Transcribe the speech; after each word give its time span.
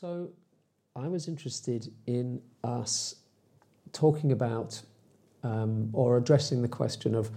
So, 0.00 0.30
I 0.96 1.08
was 1.08 1.28
interested 1.28 1.92
in 2.06 2.40
us 2.64 3.16
talking 3.92 4.32
about 4.32 4.80
um, 5.42 5.90
or 5.92 6.16
addressing 6.16 6.62
the 6.62 6.68
question 6.68 7.14
of 7.14 7.30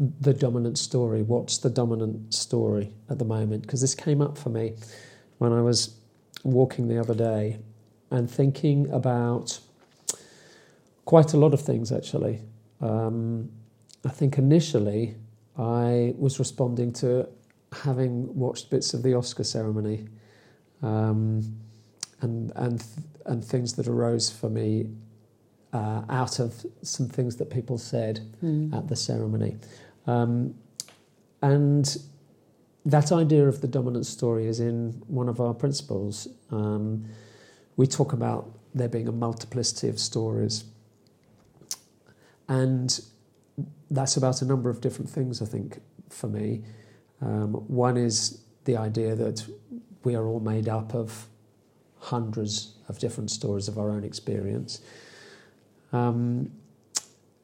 the 0.00 0.34
dominant 0.34 0.78
story. 0.78 1.22
What's 1.22 1.58
the 1.58 1.70
dominant 1.70 2.34
story 2.34 2.90
at 3.08 3.20
the 3.20 3.24
moment? 3.24 3.62
Because 3.62 3.82
this 3.82 3.94
came 3.94 4.20
up 4.20 4.36
for 4.36 4.48
me 4.48 4.72
when 5.38 5.52
I 5.52 5.62
was 5.62 5.94
walking 6.42 6.88
the 6.88 6.98
other 6.98 7.14
day 7.14 7.60
and 8.10 8.28
thinking 8.28 8.90
about 8.90 9.60
quite 11.04 11.34
a 11.34 11.36
lot 11.36 11.54
of 11.54 11.60
things 11.60 11.92
actually. 11.92 12.40
Um, 12.80 13.48
I 14.04 14.08
think 14.08 14.38
initially 14.38 15.14
I 15.56 16.14
was 16.18 16.40
responding 16.40 16.94
to 16.94 17.28
having 17.84 18.34
watched 18.34 18.70
bits 18.70 18.92
of 18.92 19.04
the 19.04 19.14
Oscar 19.14 19.44
ceremony 19.44 20.08
um, 20.82 21.60
and 22.22 22.52
and 22.56 22.84
and 23.26 23.44
things 23.44 23.74
that 23.74 23.86
arose 23.86 24.30
for 24.30 24.48
me 24.50 24.86
uh, 25.72 26.02
out 26.08 26.38
of 26.40 26.66
some 26.82 27.08
things 27.08 27.36
that 27.36 27.50
people 27.50 27.78
said 27.78 28.20
Mm. 28.42 28.74
at 28.74 28.88
the 28.88 28.96
ceremony. 28.96 29.56
Um, 30.06 30.54
and 31.40 31.96
that 32.84 33.12
idea 33.12 33.46
of 33.48 33.60
the 33.60 33.68
dominant 33.68 34.06
story 34.06 34.46
is 34.46 34.58
in 34.60 35.02
one 35.06 35.28
of 35.28 35.40
our 35.40 35.54
principles. 35.54 36.28
Um, 36.50 37.04
we 37.76 37.86
talk 37.86 38.12
about 38.12 38.50
there 38.74 38.88
being 38.88 39.08
a 39.08 39.12
multiplicity 39.12 39.88
of 39.88 39.98
stories. 39.98 40.64
And 42.48 43.00
that's 43.90 44.16
about 44.16 44.42
a 44.42 44.44
number 44.44 44.68
of 44.70 44.80
different 44.80 45.10
things, 45.10 45.40
I 45.40 45.46
think, 45.46 45.80
for 46.08 46.28
me. 46.28 46.62
Um, 47.20 47.52
one 47.68 47.96
is 47.96 48.40
the 48.64 48.76
idea 48.76 49.14
that 49.14 49.44
we 50.04 50.14
are 50.16 50.26
all 50.26 50.40
made 50.40 50.68
up 50.68 50.94
of 50.94 51.28
hundreds 52.02 52.74
of 52.88 52.98
different 52.98 53.30
stories 53.30 53.68
of 53.68 53.78
our 53.78 53.90
own 53.90 54.02
experience. 54.04 54.80
Um, 55.92 56.50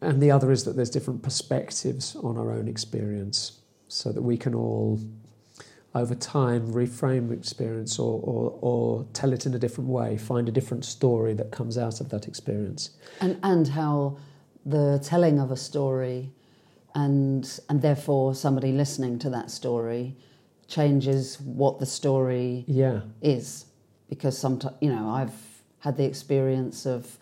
and 0.01 0.20
the 0.20 0.31
other 0.33 0.51
is 0.51 0.64
that 0.64 0.75
there's 0.77 0.91
different 0.91 1.23
perspectives 1.23 2.17
on 2.17 2.37
our 2.37 2.51
own 2.51 2.67
experience 2.69 3.61
so 3.89 4.11
that 4.12 4.23
we 4.23 4.36
can 4.36 4.55
all, 4.55 5.01
over 5.95 6.14
time, 6.14 6.73
reframe 6.73 7.33
experience 7.33 7.98
or, 7.98 8.20
or, 8.23 8.59
or 8.61 9.06
tell 9.12 9.33
it 9.33 9.47
in 9.47 9.55
a 9.55 9.59
different 9.59 9.89
way, 9.91 10.17
find 10.17 10.48
a 10.48 10.53
different 10.53 10.84
story 10.84 11.34
that 11.34 11.51
comes 11.53 11.79
out 11.79 12.01
of 12.01 12.09
that 12.11 12.27
experience. 12.27 12.91
and 13.20 13.39
and 13.42 13.69
how 13.69 14.17
the 14.67 14.98
telling 15.03 15.39
of 15.39 15.51
a 15.51 15.56
story 15.56 16.31
and 16.95 17.61
and 17.69 17.81
therefore 17.81 18.34
somebody 18.34 18.73
listening 18.73 19.19
to 19.20 19.31
that 19.31 19.51
story 19.51 20.14
changes 20.67 21.41
what 21.41 21.79
the 21.79 21.86
story 21.86 22.64
Yeah, 22.67 23.01
is 23.23 23.64
because 24.09 24.37
sometimes 24.37 24.77
you 24.81 24.91
know 24.91 25.09
I've 25.09 25.34
had 25.81 25.97
the 25.97 26.05
experience 26.05 26.87
of 26.87 27.19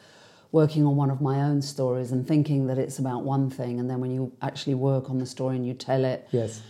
working 0.53 0.87
on 0.87 0.97
one 0.97 1.11
of 1.11 1.20
my 1.20 1.42
own 1.42 1.61
stories 1.61 2.12
and 2.12 2.27
thinking 2.27 2.67
that 2.69 2.79
it's 2.79 2.98
about 2.98 3.23
one 3.23 3.51
thing 3.51 3.79
and 3.81 3.91
then 3.91 4.01
when 4.01 4.11
you 4.11 4.33
actually 4.41 4.75
work 4.75 5.11
on 5.11 5.19
the 5.19 5.27
story 5.27 5.57
and 5.57 5.67
you 5.67 5.75
tell 5.75 6.05
it 6.05 6.27
yes, 6.31 6.62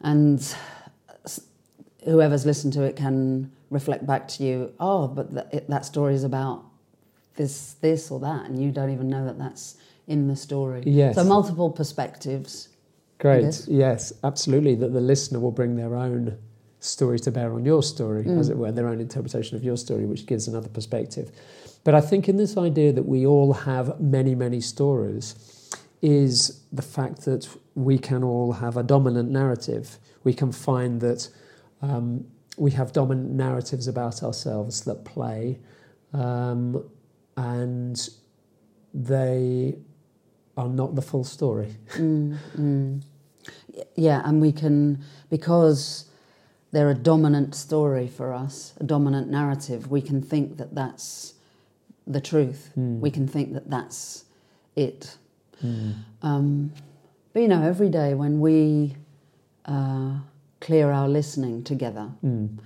and 0.00 0.54
whoever's 2.04 2.44
listened 2.44 2.72
to 2.72 2.82
it 2.82 2.96
can 2.96 3.50
reflect 3.70 4.06
back 4.06 4.28
to 4.28 4.42
you 4.44 4.72
oh 4.80 5.08
but 5.08 5.30
th- 5.30 5.46
it, 5.52 5.70
that 5.70 5.84
story 5.84 6.14
is 6.14 6.24
about 6.24 6.64
this 7.36 7.74
this 7.74 8.10
or 8.10 8.20
that 8.20 8.44
and 8.46 8.62
you 8.62 8.70
don't 8.70 8.90
even 8.90 9.08
know 9.08 9.24
that 9.24 9.38
that's 9.38 9.76
in 10.06 10.28
the 10.28 10.36
story 10.36 10.82
Yes. 10.84 11.14
so 11.14 11.24
multiple 11.24 11.70
perspectives 11.70 12.68
great. 13.18 13.42
Yes. 13.42 13.68
Yes, 13.68 14.12
absolutely. 14.22 14.74
That 14.74 14.92
the 14.92 15.00
listener 15.00 15.40
will 15.40 15.50
bring 15.50 15.76
their 15.76 15.94
own 15.94 16.36
story 16.84 17.18
to 17.18 17.30
bear 17.30 17.52
on 17.54 17.64
your 17.64 17.82
story, 17.82 18.26
as 18.28 18.48
Mm. 18.48 18.52
it 18.52 18.58
were, 18.58 18.72
their 18.72 18.88
own 18.88 19.00
interpretation 19.00 19.56
of 19.56 19.64
your 19.64 19.76
story, 19.76 20.04
which 20.06 20.26
gives 20.26 20.46
another 20.48 20.68
perspective. 20.68 21.30
But 21.82 21.94
I 21.94 22.00
think 22.00 22.28
in 22.28 22.36
this 22.36 22.56
idea 22.56 22.92
that 22.92 23.06
we 23.06 23.26
all 23.26 23.52
have 23.52 24.00
many, 24.00 24.34
many 24.34 24.60
stories 24.60 25.34
is 26.02 26.60
the 26.72 26.82
fact 26.82 27.24
that 27.24 27.48
we 27.74 27.98
can 27.98 28.22
all 28.22 28.52
have 28.52 28.76
a 28.76 28.82
dominant 28.82 29.30
narrative. 29.30 29.98
We 30.22 30.34
can 30.34 30.52
find 30.52 31.00
that 31.00 31.28
um, 31.82 32.26
we 32.58 32.70
have 32.72 32.92
dominant 32.92 33.30
narratives 33.30 33.88
about 33.88 34.22
ourselves 34.22 34.82
that 34.82 35.04
play, 35.04 35.58
um, 36.12 36.84
and 37.36 38.08
they 38.92 39.76
are 40.56 40.68
not 40.68 40.94
the 40.94 41.02
full 41.02 41.24
story. 41.24 41.76
Mm, 41.96 42.36
mm. 42.56 43.02
Yeah, 43.96 44.22
and 44.24 44.40
we 44.40 44.52
can, 44.52 45.02
because 45.30 46.04
they're 46.74 46.90
a 46.90 46.94
dominant 47.12 47.54
story 47.54 48.08
for 48.08 48.34
us, 48.34 48.74
a 48.80 48.84
dominant 48.84 49.30
narrative, 49.30 49.90
we 49.90 50.02
can 50.02 50.20
think 50.20 50.56
that 50.56 50.74
that's 50.74 51.34
the 52.06 52.20
truth. 52.20 52.70
Mm. 52.76 52.98
We 53.00 53.10
can 53.10 53.26
think 53.28 53.52
that 53.54 53.70
that's 53.70 54.24
it. 54.74 55.16
Mm. 55.64 55.94
Um, 56.22 56.72
but 57.32 57.40
you 57.42 57.48
know, 57.48 57.62
every 57.62 57.88
day 57.88 58.14
when 58.14 58.40
we 58.40 58.96
uh, 59.66 60.18
clear 60.60 60.90
our 60.90 61.08
listening 61.08 61.62
together, 61.62 62.10
Mm. 62.24 62.58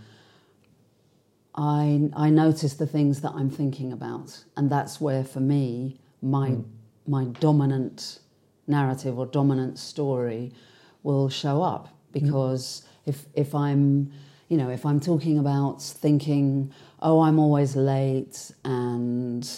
I, 1.54 2.08
I 2.14 2.30
notice 2.30 2.74
the 2.74 2.86
things 2.86 3.20
that 3.22 3.32
I'm 3.34 3.50
thinking 3.50 3.92
about. 3.92 4.44
And 4.56 4.70
that's 4.70 5.00
where, 5.00 5.24
for 5.24 5.40
me, 5.40 5.98
my, 6.22 6.50
Mm. 6.50 6.64
my 7.06 7.24
dominant 7.40 8.20
narrative 8.66 9.18
or 9.18 9.26
dominant 9.26 9.78
story 9.78 10.52
will 11.02 11.28
show 11.28 11.62
up. 11.62 11.88
Because 12.12 12.84
if, 13.08 13.26
if 13.34 13.54
I'm, 13.54 14.12
you 14.48 14.56
know, 14.56 14.70
if 14.70 14.84
I'm 14.86 15.00
talking 15.00 15.38
about 15.38 15.82
thinking, 15.82 16.72
oh, 17.02 17.20
I'm 17.20 17.38
always 17.38 17.74
late 17.76 18.50
and, 18.64 19.48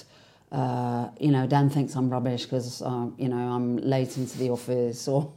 uh, 0.52 1.08
you 1.18 1.30
know, 1.30 1.46
Dan 1.46 1.70
thinks 1.70 1.94
I'm 1.96 2.08
rubbish 2.10 2.44
because, 2.44 2.82
um, 2.82 3.14
you 3.18 3.28
know, 3.28 3.36
I'm 3.36 3.76
late 3.78 4.16
into 4.16 4.38
the 4.38 4.50
office 4.50 5.06
or, 5.14 5.32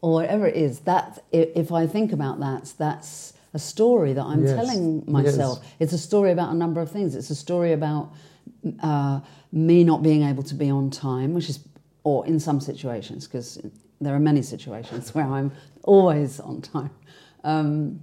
or 0.00 0.12
whatever 0.14 0.46
it 0.46 0.56
is, 0.56 0.80
that, 0.80 1.22
if, 1.32 1.70
I 1.72 1.86
think 1.86 2.12
about 2.12 2.40
that, 2.40 2.72
that's 2.78 3.32
a 3.52 3.58
story 3.58 4.12
that 4.14 4.24
I'm 4.24 4.42
Yes. 4.44 4.54
telling 4.56 4.98
Yes. 5.00 5.08
myself. 5.08 5.64
It's 5.78 5.92
a 5.92 5.98
story 5.98 6.32
about 6.32 6.50
a 6.52 6.54
number 6.56 6.80
of 6.80 6.90
things. 6.90 7.14
It's 7.14 7.30
a 7.30 7.34
story 7.36 7.72
about 7.72 8.12
uh, 8.82 9.20
me 9.52 9.84
not 9.84 10.02
being 10.02 10.22
able 10.22 10.42
to 10.42 10.54
be 10.54 10.68
on 10.70 10.90
time, 10.90 11.34
which 11.34 11.48
is, 11.48 11.60
or 12.02 12.26
in 12.26 12.38
some 12.40 12.60
situations, 12.60 13.26
because 13.26 13.58
there 14.00 14.14
are 14.14 14.18
many 14.20 14.42
situations 14.42 15.14
where 15.14 15.24
I'm 15.26 15.52
always 15.84 16.40
on 16.40 16.60
time. 16.60 16.90
Um, 17.44 18.00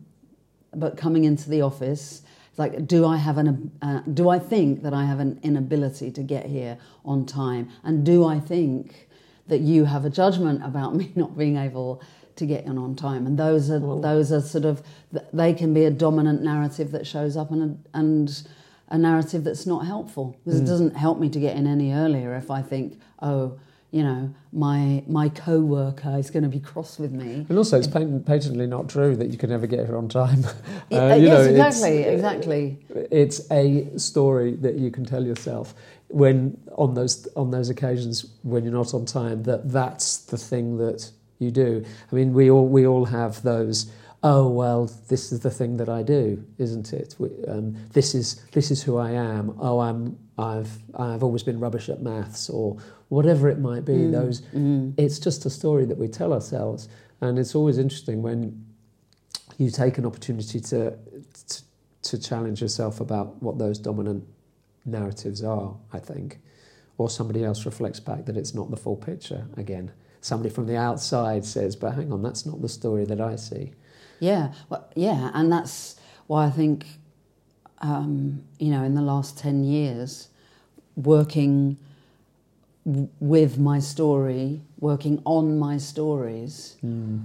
but 0.73 0.95
coming 0.95 1.25
into 1.25 1.49
the 1.49 1.61
office, 1.61 2.21
it's 2.49 2.59
like, 2.59 2.87
do 2.87 3.05
I 3.05 3.17
have 3.17 3.37
an, 3.37 3.71
uh, 3.81 4.01
do 4.13 4.29
I 4.29 4.39
think 4.39 4.83
that 4.83 4.93
I 4.93 5.03
have 5.05 5.19
an 5.19 5.39
inability 5.43 6.11
to 6.11 6.23
get 6.23 6.45
here 6.45 6.77
on 7.03 7.25
time, 7.25 7.69
and 7.83 8.05
do 8.05 8.25
I 8.25 8.39
think 8.39 9.09
that 9.47 9.59
you 9.61 9.85
have 9.85 10.05
a 10.05 10.09
judgment 10.09 10.63
about 10.63 10.95
me 10.99 11.11
not 11.15 11.37
being 11.37 11.57
able 11.57 12.01
to 12.37 12.45
get 12.45 12.65
in 12.65 12.77
on 12.77 12.95
time? 12.95 13.25
And 13.27 13.37
those 13.37 13.69
are 13.69 13.79
those 13.79 14.31
are 14.31 14.41
sort 14.41 14.63
of 14.65 14.81
they 15.33 15.53
can 15.53 15.73
be 15.73 15.83
a 15.85 15.91
dominant 15.91 16.41
narrative 16.41 16.91
that 16.91 17.05
shows 17.05 17.35
up 17.35 17.51
and 17.51 17.61
a, 17.93 17.97
and 17.97 18.47
a 18.89 18.97
narrative 18.97 19.43
that's 19.43 19.65
not 19.65 19.85
helpful 19.85 20.37
because 20.43 20.59
Mm. 20.59 20.63
it 20.63 20.67
doesn't 20.67 20.95
help 20.95 21.19
me 21.19 21.29
to 21.29 21.39
get 21.39 21.55
in 21.57 21.65
any 21.67 21.91
earlier 21.93 22.35
if 22.35 22.49
I 22.51 22.61
think, 22.61 22.99
oh, 23.21 23.53
you 23.91 24.03
know, 24.03 24.33
my 24.53 25.03
my 25.07 25.27
co-worker 25.29 26.15
is 26.17 26.31
going 26.31 26.43
to 26.43 26.49
be 26.49 26.59
cross 26.59 26.97
with 26.97 27.11
me. 27.11 27.45
And 27.49 27.57
also, 27.57 27.77
it's 27.77 27.87
patent, 27.87 28.25
patently 28.25 28.65
not 28.65 28.87
true 28.89 29.15
that 29.17 29.31
you 29.31 29.37
can 29.37 29.49
never 29.49 29.67
get 29.67 29.85
here 29.85 29.97
on 29.97 30.07
time. 30.07 30.43
Uh, 30.93 31.15
you 31.15 31.27
yes, 31.27 31.31
know, 31.31 31.41
it's- 31.45 31.75
exactly, 31.77 32.03
exactly. 32.03 32.85
It's 33.11 33.49
a 33.49 33.97
story 33.97 34.55
that 34.57 34.75
you 34.75 34.91
can 34.91 35.05
tell 35.05 35.25
yourself 35.25 35.73
when 36.09 36.57
on 36.75 36.95
those 36.95 37.25
on 37.37 37.51
those 37.51 37.69
occasions 37.69 38.25
when 38.43 38.65
you're 38.65 38.73
not 38.73 38.93
on 38.93 39.05
time. 39.05 39.43
That 39.43 39.71
that's 39.71 40.17
the 40.17 40.37
thing 40.37 40.77
that 40.79 41.09
you 41.39 41.49
do. 41.49 41.85
I 42.11 42.15
mean, 42.15 42.33
we 42.33 42.51
all 42.51 42.67
we 42.67 42.85
all 42.85 43.05
have 43.05 43.41
those. 43.41 43.89
Oh 44.21 44.49
well, 44.49 44.85
this 45.07 45.31
is 45.31 45.39
the 45.39 45.49
thing 45.49 45.77
that 45.77 45.87
I 45.87 46.03
do, 46.03 46.45
isn't 46.57 46.91
it? 46.91 47.15
We, 47.17 47.29
um, 47.47 47.75
this 47.93 48.13
is 48.13 48.43
this 48.51 48.69
is 48.69 48.83
who 48.83 48.97
I 48.97 49.11
am. 49.11 49.55
Oh, 49.59 49.79
I'm 49.79 50.17
I've 50.37 50.77
I've 50.93 51.23
always 51.23 51.43
been 51.43 51.59
rubbish 51.59 51.87
at 51.87 52.01
maths 52.01 52.49
or 52.49 52.77
whatever 53.11 53.49
it 53.49 53.59
might 53.59 53.83
be. 53.83 53.93
Mm, 53.93 54.11
Those 54.13 54.41
mm. 54.53 54.93
it's 54.97 55.19
just 55.19 55.45
a 55.45 55.49
story 55.49 55.83
that 55.85 55.97
we 55.97 56.07
tell 56.07 56.31
ourselves, 56.31 56.87
and 57.19 57.37
it's 57.37 57.53
always 57.55 57.77
interesting 57.77 58.21
when 58.21 58.65
you 59.57 59.69
take 59.69 59.97
an 59.97 60.05
opportunity 60.05 60.61
to, 60.61 60.91
to 61.47 61.61
to 62.03 62.17
challenge 62.17 62.61
yourself 62.61 63.01
about 63.01 63.43
what 63.43 63.57
those 63.59 63.77
dominant 63.77 64.23
narratives 64.85 65.43
are. 65.43 65.75
I 65.91 65.99
think, 65.99 66.39
or 66.97 67.09
somebody 67.09 67.43
else 67.43 67.65
reflects 67.65 67.99
back 67.99 68.25
that 68.27 68.37
it's 68.37 68.55
not 68.55 68.71
the 68.71 68.77
full 68.77 68.95
picture. 68.95 69.45
Again, 69.57 69.91
somebody 70.21 70.49
from 70.49 70.65
the 70.67 70.77
outside 70.77 71.43
says, 71.43 71.75
"But 71.75 71.95
hang 71.95 72.13
on, 72.13 72.21
that's 72.21 72.45
not 72.45 72.61
the 72.61 72.69
story 72.69 73.03
that 73.03 73.19
I 73.19 73.35
see." 73.35 73.73
Yeah, 74.21 74.53
well, 74.69 74.87
yeah, 74.95 75.31
and 75.33 75.51
that's 75.51 75.97
why 76.27 76.45
I 76.45 76.49
think, 76.49 76.85
um, 77.79 78.43
you 78.57 78.69
know, 78.71 78.83
in 78.83 78.93
the 78.95 79.01
last 79.01 79.37
10 79.37 79.65
years, 79.65 80.29
working 80.95 81.77
w- 82.85 83.09
with 83.19 83.57
my 83.57 83.79
story, 83.79 84.61
working 84.79 85.21
on 85.25 85.59
my 85.59 85.77
stories, 85.77 86.77
hmm. 86.81 87.19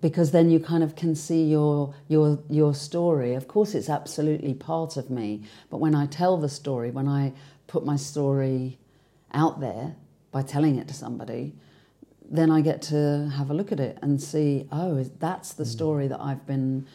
because 0.00 0.30
then 0.30 0.50
you 0.50 0.60
kind 0.60 0.82
of 0.82 0.96
can 0.96 1.14
see 1.14 1.44
your 1.44 1.94
your 2.08 2.38
your 2.48 2.74
story. 2.74 3.34
Of 3.34 3.48
course, 3.48 3.74
it's 3.74 3.88
absolutely 3.88 4.54
part 4.54 4.96
of 4.96 5.10
me, 5.10 5.42
but 5.70 5.78
when 5.78 5.94
I 5.94 6.06
tell 6.06 6.36
the 6.36 6.48
story, 6.48 6.90
when 6.90 7.08
I 7.08 7.32
put 7.66 7.84
my 7.84 7.96
story 7.96 8.78
out 9.32 9.60
there 9.60 9.94
by 10.30 10.42
telling 10.42 10.76
it 10.76 10.88
to 10.88 10.94
somebody, 10.94 11.54
then 12.30 12.50
I 12.50 12.60
get 12.60 12.82
to 12.82 13.30
have 13.36 13.50
a 13.50 13.54
look 13.54 13.72
at 13.72 13.80
it 13.80 13.98
and 14.02 14.22
see, 14.22 14.66
oh, 14.72 15.04
that's 15.18 15.52
the 15.52 15.64
hmm. 15.64 15.70
story 15.70 16.08
that 16.08 16.20
I've 16.20 16.46
been 16.46 16.86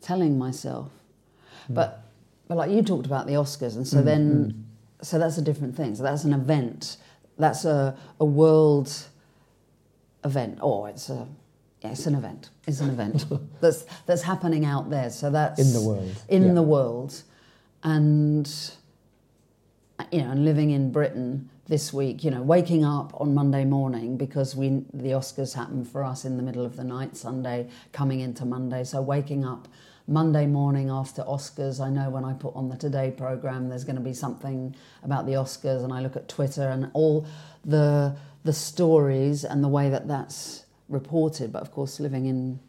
telling 0.00 0.38
myself. 0.38 0.90
Hmm. 1.66 1.74
But 1.74 2.04
but 2.46 2.56
like 2.56 2.70
you 2.70 2.82
talked 2.82 3.06
about 3.06 3.26
the 3.26 3.34
Oscars, 3.34 3.76
and 3.76 3.86
so 3.86 4.02
then 4.02 4.66
so 5.02 5.18
that's 5.18 5.38
a 5.38 5.42
different 5.42 5.76
thing. 5.76 5.94
So 5.94 6.02
that's 6.02 6.24
an 6.24 6.32
event. 6.32 6.96
That's 7.38 7.64
a 7.64 7.96
a 8.20 8.24
world 8.24 8.92
event. 10.24 10.58
Oh, 10.62 10.86
it's 10.86 11.08
a 11.10 11.26
yeah, 11.82 11.90
it's 11.90 12.06
an 12.06 12.14
event. 12.14 12.50
It's 12.66 12.80
an 12.80 12.88
event 12.90 13.26
that's 13.60 13.84
that's 14.06 14.22
happening 14.22 14.64
out 14.64 14.90
there. 14.90 15.10
So 15.10 15.30
that's 15.30 15.60
In 15.60 15.72
the 15.72 15.86
world, 15.88 16.14
In 16.28 16.46
yeah. 16.46 16.52
the 16.54 16.62
world, 16.62 17.22
and 17.82 18.50
you 20.10 20.22
know, 20.22 20.30
and 20.30 20.44
living 20.44 20.70
in 20.70 20.92
Britain 20.92 21.50
this 21.66 21.92
week. 21.92 22.24
You 22.24 22.30
know, 22.30 22.42
waking 22.42 22.84
up 22.84 23.18
on 23.20 23.34
Monday 23.34 23.64
morning 23.64 24.16
because 24.16 24.56
we 24.56 24.84
the 24.92 25.10
Oscars 25.10 25.54
happen 25.54 25.84
for 25.84 26.02
us 26.02 26.24
in 26.24 26.36
the 26.36 26.42
middle 26.42 26.64
of 26.64 26.76
the 26.76 26.84
night, 26.84 27.16
Sunday 27.16 27.68
coming 27.92 28.20
into 28.20 28.44
Monday. 28.44 28.84
So 28.84 29.02
waking 29.02 29.44
up. 29.44 29.68
Monday 30.06 30.46
morning 30.46 30.90
after 30.90 31.22
Oscars, 31.22 31.80
I 31.80 31.88
know 31.88 32.10
when 32.10 32.24
I 32.24 32.34
put 32.34 32.54
on 32.54 32.68
the 32.68 32.76
Today 32.76 33.10
program, 33.10 33.68
there's 33.70 33.84
going 33.84 33.96
to 33.96 34.02
be 34.02 34.12
something 34.12 34.74
about 35.02 35.24
the 35.24 35.32
Oscars, 35.32 35.82
and 35.82 35.92
I 35.92 36.00
look 36.00 36.14
at 36.16 36.28
Twitter 36.28 36.68
and 36.68 36.90
all 36.92 37.26
the 37.64 38.16
the 38.44 38.52
stories 38.52 39.42
and 39.44 39.64
the 39.64 39.68
way 39.68 39.88
that 39.88 40.06
that's 40.06 40.66
reported. 40.88 41.52
But 41.52 41.62
of 41.62 41.72
course, 41.72 41.98
living 41.98 42.26
in 42.26 42.60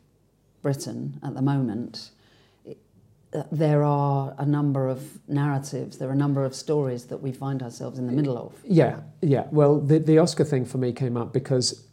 Britain 0.61 1.19
at 1.21 1.35
the 1.35 1.41
moment, 1.41 2.11
it, 2.63 2.77
there 3.51 3.83
are 3.83 4.33
a 4.37 4.45
number 4.45 4.87
of 4.87 5.19
narratives, 5.27 5.97
there 5.97 6.07
are 6.07 6.13
a 6.13 6.15
number 6.15 6.45
of 6.45 6.55
stories 6.55 7.05
that 7.07 7.17
we 7.17 7.33
find 7.33 7.61
ourselves 7.61 7.99
in 7.99 8.07
the 8.07 8.13
middle 8.13 8.37
of. 8.37 8.53
Yeah, 8.63 9.01
yeah. 9.21 9.47
Well, 9.51 9.81
the, 9.81 9.99
the 9.99 10.17
Oscar 10.19 10.45
thing 10.45 10.63
for 10.65 10.77
me 10.77 10.93
came 10.93 11.17
up 11.17 11.33
because 11.33 11.85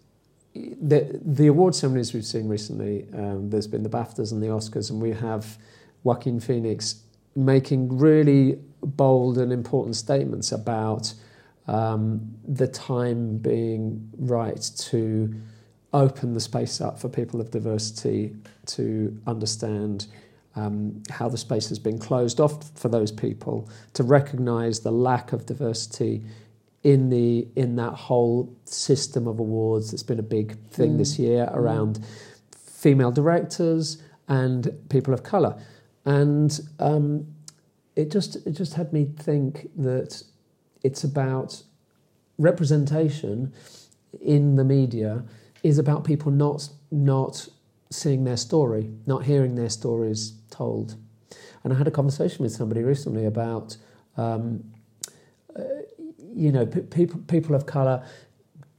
the 0.54 1.20
the 1.24 1.46
award 1.46 1.74
ceremonies 1.74 2.12
we've 2.12 2.24
seen 2.24 2.48
recently, 2.48 3.06
um, 3.14 3.50
there's 3.50 3.66
been 3.66 3.82
the 3.82 3.88
BAFTAs 3.88 4.32
and 4.32 4.42
the 4.42 4.48
Oscars, 4.48 4.90
and 4.90 5.00
we 5.00 5.12
have 5.12 5.58
Joaquin 6.04 6.40
Phoenix 6.40 7.02
making 7.34 7.96
really 7.96 8.58
bold 8.82 9.38
and 9.38 9.52
important 9.52 9.96
statements 9.96 10.52
about 10.52 11.14
um, 11.66 12.34
the 12.46 12.66
time 12.66 13.38
being 13.38 14.10
right 14.18 14.70
to 14.76 15.34
open 15.94 16.34
the 16.34 16.40
space 16.40 16.80
up 16.80 16.98
for 16.98 17.08
people 17.08 17.40
of 17.40 17.50
diversity 17.50 18.34
to 18.66 19.16
understand 19.26 20.06
um, 20.56 21.02
how 21.10 21.28
the 21.28 21.38
space 21.38 21.68
has 21.68 21.78
been 21.78 21.98
closed 21.98 22.40
off 22.40 22.70
for 22.78 22.88
those 22.88 23.10
people, 23.10 23.68
to 23.94 24.02
recognise 24.02 24.80
the 24.80 24.90
lack 24.90 25.32
of 25.32 25.46
diversity 25.46 26.22
in 26.82 27.10
the 27.10 27.46
in 27.54 27.76
that 27.76 27.92
whole 27.94 28.52
system 28.64 29.28
of 29.28 29.38
awards 29.38 29.90
that's 29.90 30.02
been 30.02 30.18
a 30.18 30.22
big 30.38 30.58
thing 30.70 30.94
Mm. 30.94 30.98
this 30.98 31.18
year 31.18 31.48
around 31.52 32.00
female 32.56 33.12
directors 33.12 34.02
and 34.28 34.72
people 34.88 35.14
of 35.14 35.22
colour, 35.22 35.56
and 36.04 36.60
um, 36.80 37.26
it 37.94 38.10
just 38.10 38.36
it 38.46 38.52
just 38.52 38.74
had 38.74 38.92
me 38.92 39.04
think 39.16 39.68
that 39.76 40.22
it's 40.82 41.04
about 41.04 41.62
representation 42.38 43.52
in 44.20 44.56
the 44.56 44.64
media 44.64 45.22
is 45.62 45.78
about 45.78 46.04
people 46.04 46.30
not 46.32 46.68
not 46.90 47.48
seeing 47.90 48.24
their 48.24 48.36
story, 48.36 48.90
not 49.06 49.24
hearing 49.24 49.54
their 49.54 49.68
stories 49.68 50.32
told. 50.50 50.96
And 51.62 51.72
I 51.72 51.76
had 51.76 51.86
a 51.86 51.90
conversation 51.90 52.42
with 52.42 52.52
somebody 52.52 52.82
recently 52.82 53.24
about, 53.26 53.76
um, 54.16 54.64
you 56.34 56.52
know, 56.52 56.66
people 56.66 57.20
people 57.28 57.54
of 57.54 57.66
color 57.66 58.04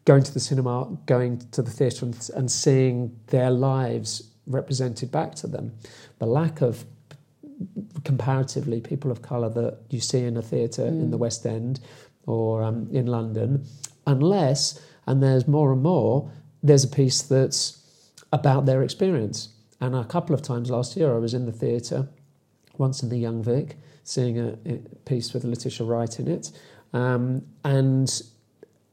going 0.06 0.24
to 0.24 0.34
the 0.34 0.40
cinema, 0.40 0.98
going 1.06 1.40
to 1.52 1.62
the 1.62 1.72
theatre, 1.72 2.06
and, 2.06 2.30
and 2.36 2.52
seeing 2.52 3.18
their 3.28 3.50
lives 3.52 4.30
represented 4.48 5.12
back 5.12 5.36
to 5.36 5.48
them. 5.48 5.74
The 6.20 6.26
lack 6.26 6.62
of 6.62 6.86
comparatively 8.04 8.82
people 8.82 9.12
of 9.12 9.22
colour 9.22 9.50
that 9.50 9.80
you 9.90 10.00
see 10.00 10.20
in 10.20 10.36
a 10.38 10.42
theatre 10.42 10.86
in 10.86 11.12
the 11.12 11.18
West 11.18 11.46
End 11.46 11.80
or 12.26 12.64
um, 12.64 12.88
in 12.92 13.06
London, 13.08 13.66
unless, 14.08 14.82
and 15.08 15.22
there's 15.22 15.48
more 15.48 15.72
and 15.72 15.82
more, 15.82 16.30
there's 16.62 16.84
a 16.84 16.88
piece 16.88 17.22
that's 17.22 18.12
about 18.32 18.66
their 18.66 18.84
experience. 18.84 19.50
And 19.80 19.96
a 19.96 20.06
couple 20.06 20.34
of 20.34 20.42
times 20.42 20.70
last 20.70 20.96
year, 20.96 21.14
I 21.14 21.20
was 21.20 21.34
in 21.34 21.46
the 21.46 21.52
theatre, 21.52 22.08
once 22.78 23.04
in 23.04 23.10
the 23.10 23.18
Young 23.18 23.44
Vic, 23.44 23.78
seeing 24.04 24.40
a, 24.40 24.58
a 24.66 24.78
piece 25.06 25.34
with 25.34 25.44
Letitia 25.44 25.86
Wright 25.86 26.20
in 26.20 26.28
it, 26.28 26.52
um, 26.94 27.44
and 27.64 28.22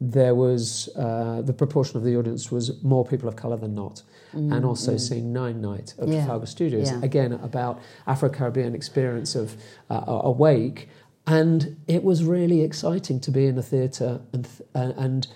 there 0.01 0.35
was 0.35 0.89
uh, 0.97 1.43
the 1.43 1.53
proportion 1.53 1.99
of 1.99 2.05
the 2.05 2.17
audience 2.17 2.51
was 2.51 2.83
more 2.83 3.05
people 3.05 3.29
of 3.29 3.37
colour 3.37 3.57
than 3.59 3.75
not, 3.75 4.03
and 4.33 4.65
also 4.65 4.97
seeing 4.97 5.33
Nine 5.33 5.61
Night 5.61 5.95
at 5.99 6.07
Mm, 6.07 6.13
Yeah. 6.13 6.19
Trafalgar 6.25 6.47
Studios 6.47 6.91
Yeah. 6.91 7.01
again 7.03 7.33
about 7.33 7.81
Afro 8.07 8.29
Caribbean 8.31 8.75
experience 8.75 9.35
of 9.35 9.57
uh, 9.91 10.21
awake, 10.25 10.89
and 11.27 11.77
it 11.87 12.03
was 12.05 12.25
really 12.25 12.63
exciting 12.63 13.21
to 13.21 13.31
be 13.31 13.47
in 13.47 13.59
a 13.59 13.63
theatre 13.63 14.21
and 14.33 14.45
th- 14.45 14.69
uh, 14.75 14.93
and 14.97 15.27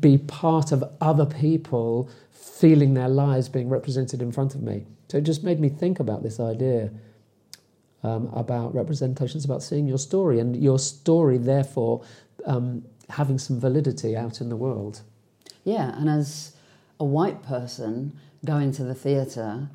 be 0.00 0.18
part 0.18 0.70
of 0.72 0.84
other 1.00 1.26
people 1.26 2.08
feeling 2.30 2.94
their 2.94 3.08
lives 3.08 3.48
being 3.48 3.68
represented 3.68 4.22
in 4.22 4.30
front 4.32 4.54
of 4.54 4.62
me. 4.62 4.86
So 5.08 5.18
it 5.18 5.24
just 5.24 5.42
made 5.42 5.58
me 5.60 5.68
think 5.68 5.98
about 6.00 6.22
this 6.22 6.38
idea 6.38 6.90
um, 8.02 8.28
about 8.34 8.74
representations, 8.74 9.44
about 9.44 9.62
seeing 9.62 9.86
your 9.86 9.98
story, 9.98 10.40
and 10.40 10.62
your 10.62 10.78
story, 10.78 11.38
therefore, 11.38 12.02
um, 12.46 12.84
having 13.08 13.38
some 13.38 13.60
validity 13.60 14.16
out 14.16 14.40
in 14.40 14.48
the 14.48 14.56
world. 14.56 15.02
Yeah, 15.64 15.96
and 15.96 16.08
as 16.08 16.56
a 16.98 17.04
white 17.04 17.42
person 17.42 18.18
going 18.44 18.72
to 18.72 18.84
the 18.84 18.94
theatre, 18.94 19.68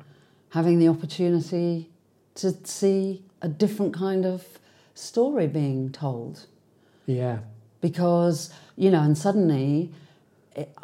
having 0.50 0.78
the 0.78 0.88
opportunity 0.88 1.90
to 2.34 2.54
see 2.64 3.22
a 3.40 3.48
different 3.48 3.94
kind 3.94 4.26
of 4.26 4.58
story 4.94 5.46
being 5.46 5.90
told. 5.90 6.46
Yeah, 7.06 7.38
because 7.80 8.52
you 8.76 8.90
know 8.90 9.00
and 9.00 9.16
suddenly 9.16 9.92
it, 10.54 10.74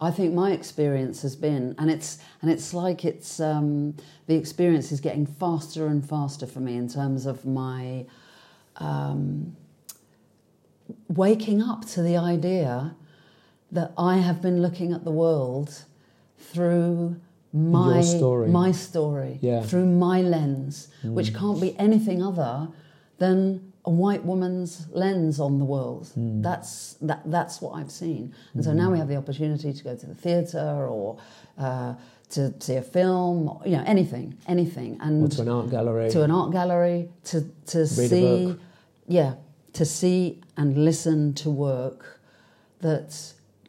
i 0.00 0.10
think 0.10 0.32
my 0.34 0.52
experience 0.52 1.22
has 1.22 1.34
been 1.36 1.74
and 1.78 1.90
it's 1.90 2.18
and 2.42 2.50
it's 2.50 2.72
like 2.74 3.04
it's 3.04 3.40
um, 3.40 3.94
the 4.26 4.34
experience 4.34 4.92
is 4.92 5.00
getting 5.00 5.26
faster 5.26 5.86
and 5.86 6.08
faster 6.08 6.46
for 6.46 6.60
me 6.60 6.76
in 6.76 6.88
terms 6.88 7.26
of 7.26 7.44
my 7.44 8.04
um, 8.76 9.56
waking 11.08 11.62
up 11.62 11.84
to 11.86 12.02
the 12.02 12.16
idea 12.16 12.94
that 13.72 13.92
i 13.98 14.16
have 14.16 14.40
been 14.40 14.62
looking 14.62 14.92
at 14.92 15.04
the 15.04 15.10
world 15.10 15.84
through 16.38 17.16
my 17.52 18.00
story. 18.02 18.48
my 18.50 18.70
story 18.72 19.38
Yeah. 19.40 19.62
through 19.62 19.86
my 19.86 20.20
lens 20.22 20.88
which 21.02 21.34
can't 21.34 21.60
be 21.60 21.76
anything 21.78 22.22
other 22.22 22.68
than 23.18 23.72
a 23.88 23.90
white 23.90 24.22
woman's 24.22 24.86
lens 24.90 25.40
on 25.40 25.58
the 25.58 25.64
world. 25.64 26.12
That's 26.14 26.72
that. 27.00 27.22
That's 27.24 27.62
what 27.62 27.72
I've 27.78 27.90
seen, 27.90 28.34
and 28.52 28.62
so 28.62 28.72
now 28.74 28.90
we 28.92 28.98
have 28.98 29.08
the 29.08 29.16
opportunity 29.16 29.72
to 29.72 29.82
go 29.82 29.96
to 29.96 30.06
the 30.06 30.14
theatre 30.14 30.86
or 30.96 31.18
uh, 31.56 31.94
to 32.30 32.52
see 32.60 32.74
a 32.74 32.82
film, 32.82 33.48
or, 33.48 33.62
you 33.64 33.76
know, 33.78 33.84
anything, 33.86 34.36
anything, 34.46 34.98
and 35.00 35.24
or 35.24 35.28
to 35.28 35.42
an 35.42 35.48
art 35.48 35.70
gallery. 35.70 36.10
to 36.10 36.22
an 36.22 36.30
art 36.30 36.52
gallery 36.52 37.08
to 37.30 37.40
to 37.72 37.78
Read 37.78 38.10
see, 38.10 38.56
yeah, 39.06 39.32
to 39.72 39.84
see 39.86 40.42
and 40.58 40.76
listen 40.84 41.32
to 41.34 41.48
work 41.48 42.20
that 42.80 43.10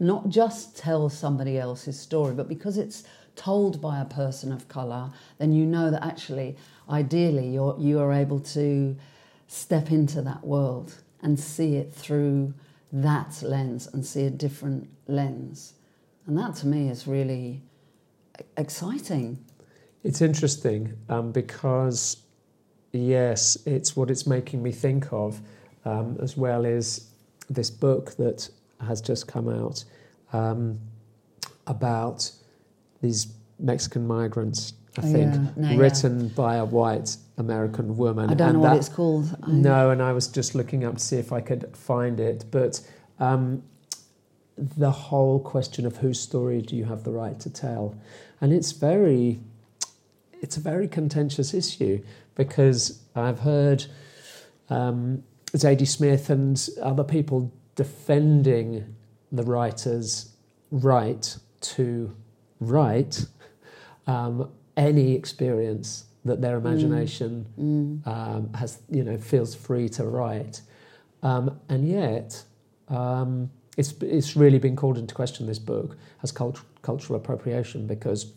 not 0.02 0.28
just 0.28 0.78
tells 0.78 1.18
somebody 1.18 1.58
else's 1.58 1.98
story, 1.98 2.34
but 2.34 2.50
because 2.50 2.78
it's 2.78 3.04
told 3.38 3.82
by 3.82 4.02
a 4.02 4.06
person 4.06 4.52
of 4.52 4.68
color, 4.68 5.12
then 5.38 5.54
you 5.54 5.66
know 5.66 5.90
that 5.92 6.04
actually, 6.04 6.58
ideally, 6.90 7.48
you're 7.48 7.78
you 7.80 8.00
are 8.00 8.12
able 8.12 8.42
to 8.42 8.98
step 9.50 9.91
into 9.91 10.22
that 10.22 10.46
world 10.46 10.94
and 11.24 11.39
see 11.39 11.75
it 11.75 11.91
through 11.91 12.53
that 12.91 13.41
lens 13.41 13.88
and 13.91 14.06
see 14.06 14.25
a 14.25 14.29
different 14.29 14.88
lens, 15.08 15.74
and 16.27 16.38
that 16.38 16.56
to 16.56 16.68
me 16.68 16.88
is 16.88 17.08
really 17.08 17.62
exciting. 18.58 19.38
It's 20.03 20.22
interesting 20.22 20.94
um, 21.10 21.32
because, 21.32 22.18
yes, 22.94 23.58
it's 23.65 23.96
what 23.96 24.10
it's 24.10 24.25
making 24.25 24.63
me 24.63 24.72
think 24.72 25.12
of, 25.12 25.41
um, 25.84 26.18
as 26.22 26.38
well 26.38 26.65
as 26.65 27.10
this 27.50 27.70
book 27.72 28.15
that 28.18 28.48
has 28.86 29.01
just 29.01 29.27
come 29.27 29.50
out 29.50 29.84
um, 30.32 30.79
about 31.68 32.32
these 33.01 33.34
Mexican 33.60 34.08
migrants, 34.08 34.74
I 34.98 35.01
think, 35.01 35.34
Yeah, 35.34 35.48
no, 35.56 35.70
yeah. 35.72 35.77
written 35.77 36.27
by 36.29 36.58
a 36.58 36.65
white 36.65 37.18
American 37.39 37.98
woman. 37.98 38.29
I 38.29 38.34
don't 38.34 38.50
and 38.50 38.58
know 38.58 38.62
what 38.62 38.69
that- 38.72 38.77
it's 38.77 38.89
called. 38.89 39.36
I- 39.43 39.51
No, 39.51 39.89
and 39.89 40.01
I 40.01 40.13
was 40.13 40.27
just 40.27 40.55
looking 40.55 40.84
up 40.84 40.96
to 40.96 41.00
see 41.00 41.17
if 41.17 41.31
I 41.31 41.41
could 41.41 41.75
find 41.75 42.19
it. 42.19 42.46
But 42.51 42.81
um, 43.19 43.63
the 44.58 44.91
whole 44.91 45.39
question 45.39 45.86
of 45.86 45.98
whose 45.98 46.19
story 46.19 46.62
do 46.62 46.75
you 46.75 46.86
have 46.86 47.03
the 47.03 47.12
right 47.12 47.39
to 47.39 47.50
tell? 47.50 47.96
And 48.41 48.53
it's 48.53 48.72
very 48.72 49.39
it's 50.41 50.55
a 50.55 50.62
very 50.62 50.88
contentious 50.88 51.53
issue 51.53 52.01
because 52.36 53.01
I've 53.13 53.39
heard 53.39 53.86
um, 54.69 55.24
Zadie 55.51 55.86
Smith 55.88 56.29
and 56.29 56.69
other 56.81 57.03
people 57.03 57.51
defending 57.75 58.96
the 59.31 59.43
writer's 59.43 60.34
right 60.72 61.38
to 61.62 62.15
write 62.62 63.25
um, 64.08 64.50
any 64.77 65.13
experience 65.13 66.05
that 66.26 66.42
their 66.42 66.58
imagination 66.58 67.46
Mm. 67.60 68.08
um, 68.08 68.54
has, 68.54 68.80
you 68.90 69.04
know, 69.04 69.18
feels 69.18 69.56
free 69.56 69.88
to 69.90 70.04
write, 70.06 70.62
um, 71.24 71.60
and 71.70 71.88
yet 71.88 72.44
um, 72.90 73.50
it's 73.78 73.94
it's 74.02 74.36
really 74.36 74.60
been 74.60 74.76
called 74.76 74.98
into 74.98 75.14
question. 75.16 75.46
This 75.48 75.60
book 75.60 75.98
as 76.24 76.32
cult- 76.32 76.62
cultural 76.82 77.18
appropriation 77.20 77.88
because 77.88 78.34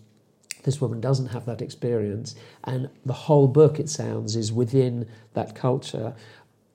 this 0.62 0.80
woman 0.80 1.00
doesn't 1.00 1.26
have 1.26 1.44
that 1.46 1.60
experience, 1.60 2.36
and 2.64 2.88
the 3.04 3.12
whole 3.12 3.48
book, 3.48 3.80
it 3.80 3.88
sounds, 3.88 4.36
is 4.36 4.52
within 4.52 5.06
that 5.34 5.54
culture. 5.56 6.14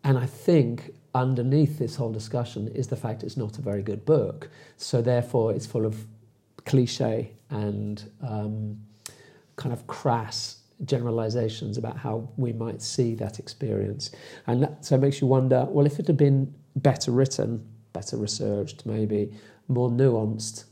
And 0.03 0.17
I 0.17 0.25
think 0.25 0.93
underneath 1.15 1.79
this 1.79 1.95
whole 1.95 2.11
discussion 2.11 2.67
is 2.69 2.87
the 2.87 2.95
fact 2.95 3.23
it's 3.23 3.37
not 3.37 3.57
a 3.57 3.61
very 3.61 3.81
good 3.81 4.05
book. 4.05 4.49
So 4.77 5.01
therefore, 5.01 5.53
it's 5.53 5.65
full 5.65 5.85
of 5.85 6.05
cliche 6.65 7.31
and 7.49 8.09
um, 8.21 8.77
kind 9.55 9.71
of 9.73 9.87
crass 9.87 10.56
generalizations 10.85 11.77
about 11.77 11.97
how 11.97 12.29
we 12.37 12.53
might 12.53 12.81
see 12.81 13.15
that 13.15 13.39
experience. 13.39 14.11
And 14.45 14.63
that, 14.63 14.85
so 14.85 14.95
it 14.95 15.01
makes 15.01 15.21
you 15.21 15.27
wonder 15.27 15.65
well, 15.69 15.85
if 15.85 15.99
it 15.99 16.07
had 16.07 16.17
been 16.17 16.53
better 16.75 17.11
written, 17.11 17.65
better 17.93 18.17
researched, 18.17 18.85
maybe 18.85 19.33
more 19.67 19.89
nuanced, 19.89 20.65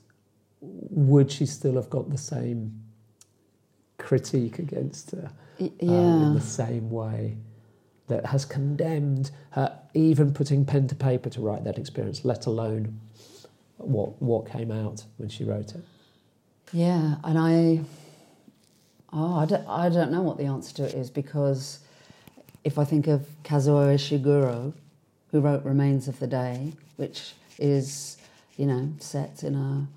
would 0.62 1.31
she 1.31 1.45
still 1.45 1.75
have 1.75 1.89
got 1.89 2.09
the 2.09 2.17
same 2.17 2.81
critique 3.97 4.59
against 4.59 5.12
her 5.12 5.31
Y- 5.59 5.71
um, 5.83 5.88
in 6.21 6.33
the 6.33 6.41
same 6.41 6.89
way 6.89 7.38
that 8.07 8.25
has 8.27 8.45
condemned 8.45 9.31
her 9.51 9.79
even 9.93 10.33
putting 10.33 10.65
pen 10.65 10.88
to 10.88 10.95
paper 10.95 11.29
to 11.29 11.41
write 11.41 11.63
that 11.63 11.77
experience, 11.77 12.24
let 12.24 12.45
alone 12.45 13.00
what 13.77 14.21
what 14.21 14.45
came 14.50 14.71
out 14.71 15.03
when 15.17 15.29
she 15.29 15.43
wrote 15.43 15.74
it? 15.74 15.83
Yeah, 16.74 17.15
and 17.24 17.38
I, 17.38 17.81
oh, 19.15 19.36
I 19.39 19.45
don't, 19.45 19.65
I 19.67 19.89
don't 19.89 20.12
know 20.12 20.22
what 20.22 20.38
the 20.38 20.45
answer 20.45 20.74
to 20.75 20.84
it 20.84 20.93
is 20.93 21.10
because 21.10 21.79
if 22.63 22.77
I 22.77 22.84
think 22.84 23.07
of 23.07 23.25
Kazuo 23.43 23.93
Ishiguro, 23.95 24.74
who 25.31 25.39
wrote 25.39 25.63
Remains 25.63 26.07
of 26.07 26.19
the 26.19 26.27
Day, 26.27 26.74
which 26.98 27.34
is, 27.57 28.17
you 28.57 28.65
know, 28.65 28.91
set 29.00 29.43
in 29.43 29.55
a 29.55 29.88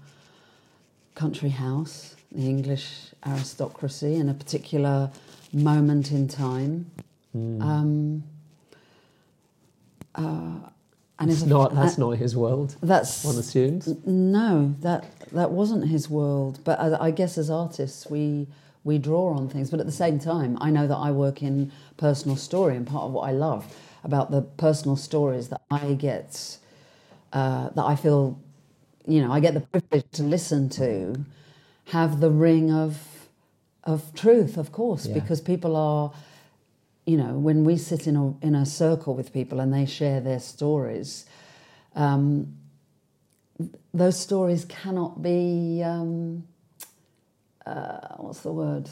country 1.19 1.49
house, 1.51 2.15
the 2.31 2.43
English 2.49 3.13
aristocracy, 3.27 4.15
in 4.15 4.29
a 4.29 4.35
particular 4.35 5.11
moment 5.53 6.13
in 6.13 6.29
time. 6.29 6.91
Mm. 7.37 7.61
Um, 7.63 8.25
uh, 10.15 10.69
and 11.21 11.31
it's 11.31 11.39
is 11.39 11.43
a- 11.43 11.49
not 11.49 11.75
that's 11.75 11.99
uh, 11.99 12.07
not 12.07 12.11
his 12.19 12.37
world. 12.37 12.77
that's 12.83 13.25
One 13.25 13.37
assumes. 13.39 13.89
no, 14.07 14.75
that 14.81 15.05
that 15.33 15.51
wasn't 15.51 15.89
his 15.89 16.09
world. 16.09 16.61
But 16.65 16.79
I, 16.79 17.07
I 17.07 17.11
guess 17.11 17.37
as 17.39 17.51
artists, 17.51 18.09
we 18.09 18.47
we 18.89 18.99
draw 18.99 19.27
on 19.39 19.49
things. 19.49 19.71
But 19.71 19.81
at 19.81 19.87
the 19.87 19.99
same 20.05 20.19
time, 20.19 20.51
I 20.67 20.69
know 20.77 20.87
that 20.93 21.01
I 21.09 21.11
work 21.25 21.43
in 21.49 21.71
personal 21.97 22.37
story, 22.37 22.75
and 22.77 22.85
part 22.87 23.05
of 23.09 23.13
what 23.13 23.25
I 23.31 23.33
love 23.33 23.63
about 24.03 24.27
the 24.31 24.43
personal 24.67 24.97
stories 24.97 25.49
that 25.53 25.63
I 25.71 25.95
get, 25.95 26.59
uh, 27.33 27.65
that 27.77 27.85
I 27.93 27.95
feel, 28.05 28.39
you 29.07 29.21
know, 29.23 29.31
I 29.37 29.41
get 29.47 29.55
the 29.55 29.61
privilege 29.73 30.07
to 30.13 30.23
listen 30.37 30.69
to, 30.83 31.25
have 31.97 32.21
the 32.21 32.31
ring 32.31 32.73
of 32.73 32.93
of 33.85 34.01
truth, 34.15 34.59
of 34.59 34.69
course, 34.73 35.07
Yeah. 35.07 35.15
because 35.21 35.41
people 35.53 35.77
are. 35.77 36.11
You 37.13 37.17
know, 37.17 37.35
when 37.49 37.65
we 37.65 37.79
sit 37.79 38.07
in 38.07 38.17
a 38.17 38.27
in 38.47 38.55
a 38.55 38.67
circle 38.67 39.15
with 39.15 39.33
people 39.33 39.61
and 39.63 39.73
they 39.73 39.87
share 39.87 40.21
their 40.21 40.41
stories, 40.41 41.25
um, 41.95 42.27
those 43.95 44.19
stories 44.19 44.67
cannot 44.67 45.23
be 45.23 45.83
um, 45.83 46.45
uh, 47.69 48.17
what's 48.25 48.41
the 48.41 48.53
word 48.53 48.89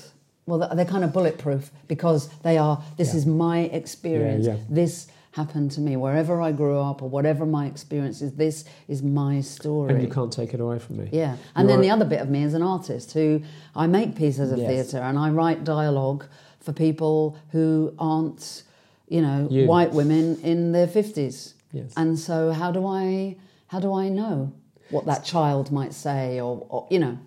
well 0.47 0.59
they're 0.76 0.85
kind 0.97 1.04
of 1.04 1.12
bulletproof 1.12 1.71
because 1.88 2.28
they 2.47 2.56
are 2.59 2.76
this 2.97 3.11
Yeah. 3.12 3.18
is 3.21 3.26
my 3.26 3.59
experience 3.80 4.47
Yeah, 4.47 4.56
this 4.68 4.95
happened 5.33 5.71
to 5.76 5.80
me 5.87 5.92
wherever 6.04 6.35
i 6.49 6.50
grew 6.61 6.78
up 6.90 6.99
or 7.02 7.09
whatever 7.16 7.45
my 7.59 7.64
experience 7.73 8.18
is 8.26 8.33
this 8.45 8.64
is 8.88 9.02
my 9.02 9.35
story 9.42 9.92
And 9.92 10.02
you 10.02 10.09
can't 10.09 10.33
take 10.40 10.54
it 10.54 10.61
away 10.61 10.78
from 10.85 10.95
me. 11.00 11.06
yeah 11.12 11.37
and 11.56 11.68
then 11.68 11.78
You're- 11.83 11.87
the 11.88 11.90
other 11.95 12.04
bit 12.14 12.21
of 12.25 12.30
me 12.30 12.40
is 12.49 12.54
an 12.54 12.62
artist 12.62 13.12
who 13.12 13.42
i 13.83 13.87
make 13.99 14.11
pieces 14.25 14.50
of 14.52 14.59
Yes. 14.59 14.68
theatre 14.71 15.02
and 15.09 15.18
i 15.18 15.28
write 15.38 15.61
dialogue 15.64 16.23
for 16.64 16.73
people 16.73 17.37
who 17.54 17.92
aren't 17.99 18.62
you 19.09 19.21
know 19.26 19.47
You. 19.50 19.66
white 19.66 19.92
women 19.92 20.25
in 20.42 20.73
their 20.73 20.87
50s 20.88 21.52
Yes. 21.73 21.92
and 21.97 22.18
so 22.18 22.37
how 22.61 22.71
do 22.73 22.87
I 22.87 23.37
how 23.73 23.80
do 23.87 23.90
I 24.04 24.09
know 24.09 24.52
what 24.95 25.04
that 25.06 25.23
child 25.33 25.71
might 25.80 25.92
say 26.06 26.40
or, 26.40 26.64
or 26.75 26.87
you 26.95 27.00
know 27.04 27.18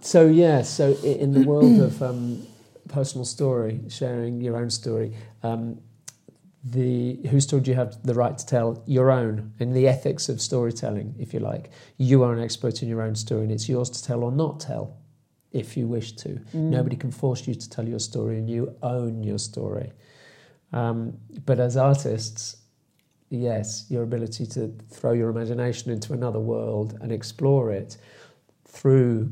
So 0.00 0.26
yeah, 0.26 0.62
so 0.62 0.92
in 1.02 1.32
the 1.32 1.42
world 1.42 1.80
of 1.88 2.02
um, 2.02 2.46
personal 2.88 3.24
story, 3.24 3.80
sharing 3.88 4.40
your 4.40 4.56
own 4.56 4.70
story, 4.70 5.14
um, 5.42 5.80
the 6.62 7.18
whose 7.28 7.44
story 7.44 7.62
do 7.62 7.70
you 7.70 7.76
have 7.76 8.02
the 8.02 8.14
right 8.14 8.36
to 8.36 8.46
tell? 8.46 8.82
Your 8.86 9.10
own, 9.10 9.52
in 9.58 9.72
the 9.72 9.88
ethics 9.88 10.28
of 10.28 10.40
storytelling, 10.40 11.14
if 11.18 11.32
you 11.32 11.40
like. 11.40 11.70
You 11.96 12.22
are 12.22 12.32
an 12.34 12.42
expert 12.42 12.82
in 12.82 12.88
your 12.88 13.00
own 13.02 13.14
story, 13.14 13.42
and 13.42 13.52
it's 13.52 13.68
yours 13.68 13.88
to 13.90 14.04
tell 14.04 14.22
or 14.22 14.30
not 14.30 14.60
tell, 14.60 14.98
if 15.52 15.76
you 15.76 15.86
wish 15.86 16.12
to. 16.16 16.38
Nobody 16.52 16.96
can 16.96 17.10
force 17.10 17.46
you 17.48 17.54
to 17.54 17.70
tell 17.70 17.88
your 17.88 17.98
story, 17.98 18.36
and 18.38 18.48
you 18.48 18.76
own 18.82 19.22
your 19.22 19.38
story. 19.38 19.92
Um, 20.72 21.16
but 21.46 21.58
as 21.58 21.76
artists, 21.76 22.58
yes, 23.30 23.86
your 23.88 24.02
ability 24.02 24.44
to 24.46 24.72
throw 24.90 25.12
your 25.12 25.30
imagination 25.30 25.90
into 25.90 26.12
another 26.12 26.40
world 26.40 26.98
and 27.00 27.10
explore 27.10 27.72
it 27.72 27.96
through 28.66 29.30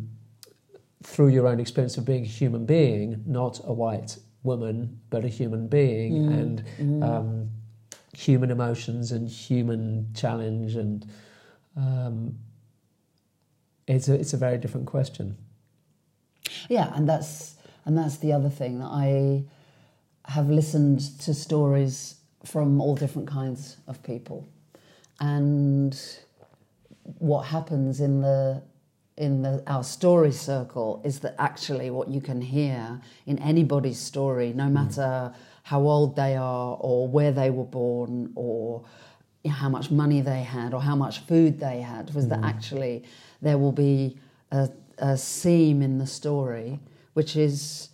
through 1.03 1.29
your 1.29 1.47
own 1.47 1.61
experience 1.61 1.97
of 1.97 2.05
being 2.05 2.25
a 2.25 2.27
human 2.27 2.67
being, 2.67 3.23
not 3.27 3.61
a 3.65 3.73
white 3.73 4.19
woman, 4.43 5.01
but 5.11 5.25
a 5.25 5.29
human 5.29 5.69
being, 5.69 6.13
Mm. 6.29 6.41
and 6.41 7.03
um, 7.05 7.51
human 8.13 8.51
emotions 8.51 9.13
and 9.13 9.29
human 9.29 10.09
challenge, 10.15 10.75
and 10.75 11.07
um, 11.77 12.37
it's 13.87 14.09
a 14.09 14.15
it's 14.15 14.33
a 14.33 14.37
very 14.37 14.59
different 14.59 14.87
question. 14.87 15.37
yeah 16.69 16.91
and 16.97 17.09
that's 17.09 17.57
and 17.85 17.97
that's 17.97 18.17
the 18.19 18.33
other 18.33 18.51
thing 18.51 18.79
that 18.81 18.87
I 18.91 19.45
have 20.25 20.51
listened 20.51 21.01
to 21.21 21.33
stories 21.33 22.17
from 22.45 22.81
all 22.81 22.95
different 22.97 23.29
kinds 23.29 23.77
of 23.87 24.03
people 24.03 24.47
and 25.21 25.99
what 27.19 27.43
happens 27.47 28.01
in 28.01 28.21
the 28.21 28.63
in 29.19 29.43
the 29.43 29.63
our 29.67 29.85
story 29.85 30.33
circle 30.33 31.03
is 31.05 31.21
that 31.21 31.35
actually 31.39 31.91
what 31.91 32.09
you 32.09 32.21
can 32.21 32.41
hear 32.41 33.01
in 33.27 33.39
anybody's 33.41 33.99
story 33.99 34.53
no 34.55 34.67
hmm. 34.67 34.75
matter 34.75 35.35
how 35.65 35.81
old 35.81 36.17
they 36.17 36.37
are 36.37 36.77
or 36.81 37.07
where 37.07 37.33
they 37.33 37.51
were 37.51 37.65
born 37.65 38.33
or 38.35 38.85
how 39.47 39.69
much 39.69 39.91
money 39.91 40.21
they 40.21 40.43
had 40.43 40.73
or 40.73 40.81
how 40.81 40.95
much 40.95 41.21
food 41.21 41.59
they 41.59 41.81
had 41.81 42.15
was 42.15 42.29
that 42.29 42.39
hmm. 42.39 42.45
actually 42.45 43.05
there 43.43 43.59
will 43.59 43.73
be 43.73 44.17
a, 44.53 44.69
a 44.99 45.17
seam 45.17 45.83
in 45.83 45.99
the 45.99 46.07
story 46.07 46.79
which 47.15 47.37
is 47.37 47.91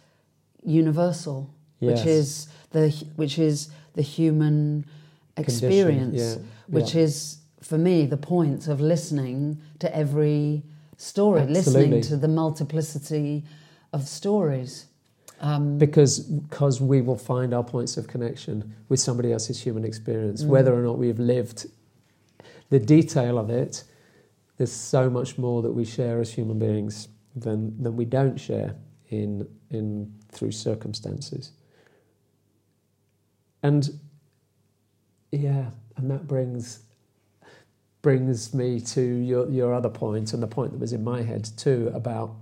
universal 0.63 1.51
Yes. 1.81 1.99
which 1.99 2.07
is 2.07 2.49
the 2.71 2.89
which 3.17 3.39
is 3.39 3.69
the 3.95 4.03
human 4.03 4.87
experience 5.37 6.39
yeah, 6.39 6.45
which 6.69 6.95
yeah. 6.95 7.03
is 7.03 7.39
for 7.61 7.79
me 7.79 8.07
the 8.07 8.17
point 8.17 8.69
of 8.69 8.81
listening 8.81 9.61
to 9.81 9.95
every 9.95 10.63
story 10.97 11.41
Absolutely. 11.41 11.73
listening 11.73 12.01
to 12.03 12.17
the 12.17 12.29
multiplicity 12.29 13.45
of 13.93 14.07
stories 14.09 14.87
um, 15.41 15.79
because 15.79 16.21
because 16.21 16.81
we 16.81 17.01
will 17.03 17.17
find 17.19 17.53
our 17.53 17.65
points 17.65 17.97
of 17.97 18.07
connection 18.07 18.75
with 18.89 19.01
somebody 19.01 19.33
else's 19.33 19.61
human 19.61 19.85
experience, 19.85 20.43
Mm. 20.45 20.49
whether 20.49 20.75
or 20.75 20.83
not 20.83 20.99
we've 20.99 21.19
lived 21.19 21.67
the 22.71 22.79
detail 22.79 23.39
of 23.39 23.51
it. 23.51 23.85
There's 24.57 24.73
so 24.73 25.11
much 25.11 25.37
more 25.37 25.63
that 25.63 25.73
we 25.73 25.85
share 25.85 26.21
as 26.21 26.33
human 26.33 26.59
beings 26.59 27.09
than 27.35 27.83
than 27.83 27.97
we 27.97 28.05
don't 28.05 28.39
share 28.39 28.77
in 29.09 29.47
in 29.71 30.13
through 30.31 30.53
circumstances. 30.53 31.53
And 33.63 33.99
yeah, 35.33 35.71
and 35.97 36.11
that 36.11 36.27
brings 36.27 36.81
brings 38.05 38.55
me 38.55 38.81
to 38.81 39.03
your 39.03 39.51
your 39.51 39.75
other 39.75 39.91
point 39.91 40.35
and 40.35 40.45
the 40.45 40.49
point 40.49 40.73
that 40.73 40.81
was 40.81 40.93
in 40.93 41.03
my 41.05 41.23
head 41.23 41.49
too 41.57 41.91
about 41.95 42.37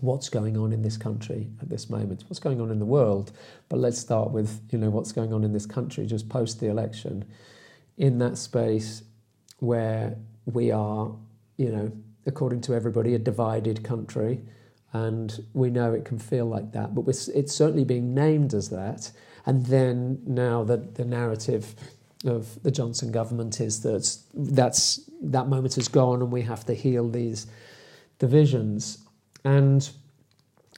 what's 0.00 0.30
going 0.30 0.56
on 0.56 0.72
in 0.72 0.82
this 0.82 0.96
country 0.98 1.48
at 1.62 1.68
this 1.70 1.90
moment, 1.90 2.24
what's 2.28 2.40
going 2.40 2.60
on 2.62 2.70
in 2.70 2.78
the 2.80 2.86
world. 2.86 3.32
But 3.68 3.80
let's 3.80 3.98
start 3.98 4.30
with 4.32 4.62
you 4.72 4.78
know 4.78 4.90
what's 4.90 5.12
going 5.12 5.32
on 5.34 5.44
in 5.44 5.52
this 5.52 5.66
country 5.66 6.06
just 6.06 6.28
post 6.30 6.60
the 6.60 6.68
election, 6.68 7.26
in 7.98 8.18
that 8.20 8.38
space 8.38 9.02
where 9.60 10.16
we 10.46 10.72
are, 10.72 11.12
you 11.58 11.70
know, 11.70 11.92
according 12.26 12.62
to 12.62 12.74
everybody, 12.74 13.14
a 13.14 13.20
divided 13.20 13.84
country. 13.84 14.42
and 14.92 15.44
we 15.54 15.70
know 15.70 15.92
it 15.94 16.04
can 16.04 16.18
feel 16.18 16.46
like 16.46 16.72
that, 16.72 16.94
but 16.94 17.04
it's 17.08 17.54
certainly 17.54 17.84
being 17.84 18.14
named 18.14 18.54
as 18.54 18.70
that. 18.70 19.12
And 19.46 19.66
then 19.66 20.22
now 20.26 20.64
the, 20.64 20.78
the 20.78 21.04
narrative 21.04 21.74
of 22.24 22.62
the 22.62 22.70
Johnson 22.70 23.12
government 23.12 23.60
is 23.60 23.82
that 23.82 24.16
that's, 24.34 25.08
that 25.22 25.48
moment 25.48 25.76
is 25.78 25.88
gone 25.88 26.22
and 26.22 26.32
we 26.32 26.42
have 26.42 26.64
to 26.66 26.74
heal 26.74 27.08
these 27.08 27.46
divisions. 28.18 29.04
And 29.44 29.88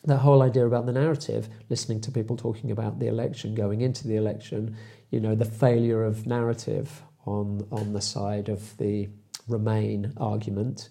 the 0.04 0.16
whole 0.16 0.42
idea 0.42 0.66
about 0.66 0.86
the 0.86 0.92
narrative, 0.92 1.48
listening 1.68 2.00
to 2.02 2.10
people 2.10 2.36
talking 2.36 2.70
about 2.70 2.98
the 2.98 3.06
election, 3.06 3.54
going 3.54 3.80
into 3.80 4.06
the 4.06 4.16
election, 4.16 4.76
you 5.10 5.20
know, 5.20 5.34
the 5.34 5.44
failure 5.44 6.04
of 6.04 6.26
narrative 6.26 7.02
on, 7.24 7.66
on 7.70 7.92
the 7.92 8.00
side 8.00 8.48
of 8.48 8.76
the 8.78 9.08
Remain 9.46 10.12
argument 10.18 10.90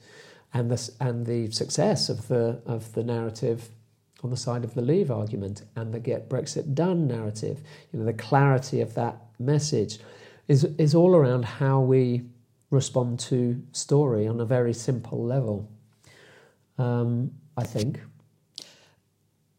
and 0.51 0.71
the, 0.71 0.91
and 0.99 1.27
the 1.27 1.51
success 1.51 2.09
of 2.09 2.27
the, 2.27 2.59
of 2.65 2.91
the 2.93 3.03
narrative 3.03 3.69
on 4.23 4.31
the 4.31 4.37
side 4.37 4.63
of 4.63 4.73
the 4.73 4.81
Leave 4.81 5.11
argument 5.11 5.61
and 5.75 5.93
the 5.93 5.99
Get 5.99 6.27
Brexit 6.27 6.73
Done 6.73 7.07
narrative. 7.07 7.61
You 7.91 7.99
know, 7.99 8.05
the 8.05 8.13
clarity 8.13 8.81
of 8.81 8.95
that 8.95 9.21
message 9.37 9.99
is, 10.47 10.63
is 10.77 10.95
all 10.95 11.15
around 11.15 11.45
how 11.45 11.79
we 11.79 12.23
respond 12.69 13.19
to 13.19 13.61
story 13.71 14.27
on 14.27 14.39
a 14.39 14.45
very 14.45 14.73
simple 14.73 15.23
level, 15.23 15.69
um, 16.77 17.31
I 17.55 17.63
think. 17.63 17.99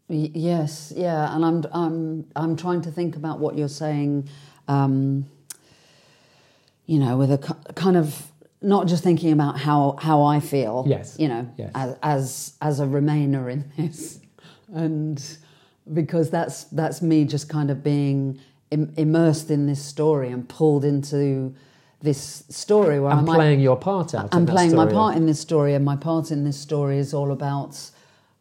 Yes, 0.08 0.92
yeah, 0.96 1.34
and 1.34 1.44
I'm 1.44 1.64
I'm 1.70 2.26
I'm 2.34 2.56
trying 2.56 2.80
to 2.82 2.90
think 2.90 3.16
about 3.16 3.40
what 3.40 3.58
you're 3.58 3.68
saying, 3.68 4.26
um, 4.66 5.26
you 6.86 6.98
know, 6.98 7.18
with 7.18 7.30
a 7.30 7.38
kind 7.74 7.94
of 7.94 8.28
not 8.62 8.86
just 8.86 9.04
thinking 9.04 9.32
about 9.32 9.58
how, 9.58 9.96
how 10.00 10.22
I 10.22 10.40
feel, 10.40 10.84
yes. 10.88 11.16
you 11.18 11.28
know, 11.28 11.48
yes. 11.56 11.70
as, 11.74 11.96
as 12.02 12.52
as 12.62 12.80
a 12.80 12.86
Remainer 12.86 13.52
in 13.52 13.70
this, 13.76 14.20
and 14.72 15.22
because 15.92 16.30
that's 16.30 16.64
that's 16.64 17.02
me 17.02 17.26
just 17.26 17.50
kind 17.50 17.70
of 17.70 17.84
being 17.84 18.40
Im- 18.70 18.92
immersed 18.96 19.50
in 19.50 19.66
this 19.66 19.82
story 19.82 20.30
and 20.30 20.48
pulled 20.48 20.84
into 20.84 21.54
this 22.00 22.44
story 22.48 23.00
where 23.00 23.12
I'm 23.12 23.24
playing 23.24 23.60
your 23.60 23.76
part 23.76 24.14
out. 24.14 24.28
I'm 24.32 24.46
playing 24.46 24.74
my 24.74 24.86
part 24.86 25.16
in 25.16 25.26
this 25.26 25.40
story, 25.40 25.74
and 25.74 25.84
my 25.84 25.96
part 25.96 26.30
in 26.30 26.44
this 26.44 26.58
story 26.58 26.98
is 26.98 27.12
all 27.12 27.32
about. 27.32 27.90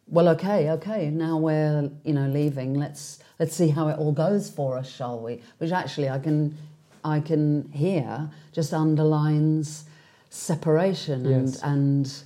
Well, 0.06 0.28
okay, 0.30 0.70
okay. 0.70 1.10
Now 1.10 1.38
we're 1.38 1.90
you 2.04 2.14
know 2.14 2.28
leaving. 2.28 2.74
Let's 2.74 3.18
let's 3.38 3.54
see 3.54 3.68
how 3.68 3.88
it 3.88 3.98
all 3.98 4.12
goes 4.12 4.48
for 4.48 4.78
us, 4.78 4.88
shall 4.88 5.18
we? 5.18 5.42
Which 5.58 5.72
actually 5.72 6.08
I 6.08 6.18
can 6.18 6.56
I 7.04 7.20
can 7.20 7.70
hear 7.72 8.30
just 8.52 8.72
underlines 8.72 9.84
separation 10.30 11.26
and 11.26 11.48
yes. 11.48 11.62
and 11.62 12.22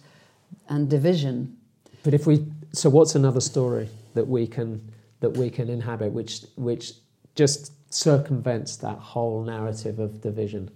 and 0.69 0.91
division. 0.91 1.57
But 2.03 2.15
if 2.15 2.27
we 2.27 2.47
so 2.73 2.91
what's 2.91 3.15
another 3.15 3.41
story 3.41 3.89
that 4.15 4.27
we 4.27 4.47
can 4.47 4.93
that 5.21 5.31
we 5.31 5.51
can 5.51 5.69
inhabit 5.71 6.13
which 6.13 6.45
which 6.57 6.93
just 7.35 7.73
circumvents 7.95 8.77
that 8.77 8.99
whole 8.99 9.43
narrative 9.43 9.99
of 9.99 10.21
division? 10.21 10.71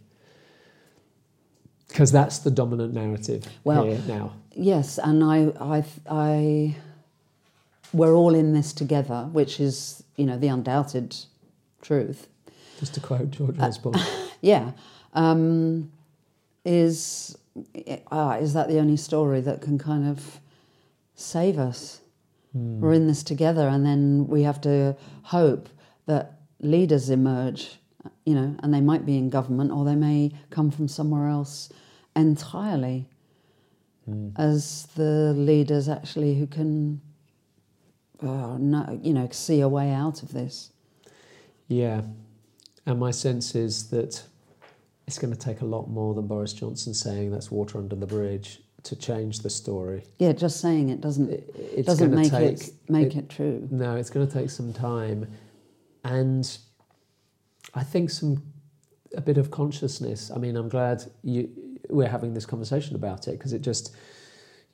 Because 1.89 2.13
that's 2.13 2.39
the 2.39 2.51
dominant 2.51 2.95
narrative 2.95 3.47
well, 3.65 3.85
here 3.85 4.01
now. 4.07 4.35
Yes, 4.55 4.99
and 4.99 5.23
I, 5.23 5.53
I, 5.61 5.85
I, 6.11 6.77
we're 7.93 8.15
all 8.15 8.35
in 8.35 8.53
this 8.53 8.73
together, 8.73 9.29
which 9.33 9.61
is, 9.61 10.03
you 10.17 10.27
know, 10.27 10.37
the 10.37 10.49
undoubted 10.49 11.17
truth. 11.83 12.29
Just 12.81 12.95
to 12.95 13.01
quote 13.01 13.31
George 13.31 13.59
Osborne. 13.59 13.97
Uh, 13.97 14.29
yeah. 14.41 14.73
Um, 15.15 15.91
is 16.65 17.37
uh, 18.11 18.39
is 18.41 18.53
that 18.53 18.69
the 18.69 18.79
only 18.79 18.97
story 18.97 19.41
that 19.41 19.63
can 19.63 19.79
kind 19.79 20.07
of 20.07 20.41
save 21.15 21.59
us? 21.59 22.01
Mm. 22.57 22.81
We're 22.81 22.93
in 22.93 23.07
this 23.07 23.23
together, 23.23 23.69
and 23.69 23.87
then 23.87 24.27
we 24.27 24.43
have 24.43 24.61
to 24.63 24.97
hope 25.23 25.69
that 26.07 26.36
leaders 26.61 27.11
emerge, 27.11 27.79
you 28.25 28.35
know, 28.35 28.57
and 28.63 28.73
they 28.73 28.81
might 28.81 29.05
be 29.05 29.17
in 29.17 29.31
government 29.31 29.71
or 29.71 29.85
they 29.85 29.95
may 29.95 30.33
come 30.51 30.71
from 30.71 30.89
somewhere 30.89 31.29
else 31.29 31.73
entirely 32.15 33.07
mm. 34.09 34.33
as 34.37 34.87
the 34.95 35.35
leaders 35.37 35.89
actually 35.89 36.35
who 36.39 36.47
can, 36.47 37.01
uh, 38.23 38.57
no, 38.59 38.99
you 39.03 39.13
know, 39.13 39.29
see 39.31 39.61
a 39.61 39.69
way 39.69 39.91
out 39.91 40.23
of 40.23 40.33
this. 40.33 40.73
Yeah, 41.69 42.03
and 42.87 43.01
my 43.01 43.11
sense 43.11 43.55
is 43.55 43.91
that 43.91 44.23
it's 45.07 45.19
going 45.19 45.33
to 45.33 45.39
take 45.39 45.61
a 45.61 45.65
lot 45.65 45.89
more 45.89 46.15
than 46.15 46.27
Boris 46.27 46.53
Johnson 46.53 46.95
saying 46.95 47.31
that's 47.31 47.51
water 47.51 47.79
under 47.79 47.97
the 47.97 48.07
bridge 48.07 48.61
to 48.85 48.97
change 48.97 49.41
the 49.41 49.51
story. 49.51 50.05
Yeah, 50.19 50.33
just 50.33 50.61
saying 50.61 50.91
it 50.91 51.01
doesn't 51.01 51.31
it, 51.31 51.87
doesn't 51.87 52.15
make 52.15 52.31
take, 52.31 52.61
it 52.61 52.73
make 52.89 53.17
it, 53.17 53.19
it 53.19 53.29
true. 53.29 53.67
No, 53.71 53.97
it's 53.97 54.11
going 54.11 54.27
to 54.27 54.33
take 54.33 54.51
some 54.51 54.73
time, 54.73 55.29
and 56.07 56.59
I 57.75 57.83
think 57.83 58.11
some 58.11 58.43
a 59.17 59.21
bit 59.21 59.39
of 59.39 59.51
consciousness. 59.51 60.31
I 60.31 60.39
mean, 60.39 60.57
I'm 60.57 60.69
glad 60.69 61.03
you 61.23 61.49
we're 61.89 62.09
having 62.09 62.35
this 62.35 62.47
conversation 62.47 62.97
about 62.97 63.29
it 63.29 63.33
because 63.33 63.53
it 63.53 63.63
just, 63.63 63.95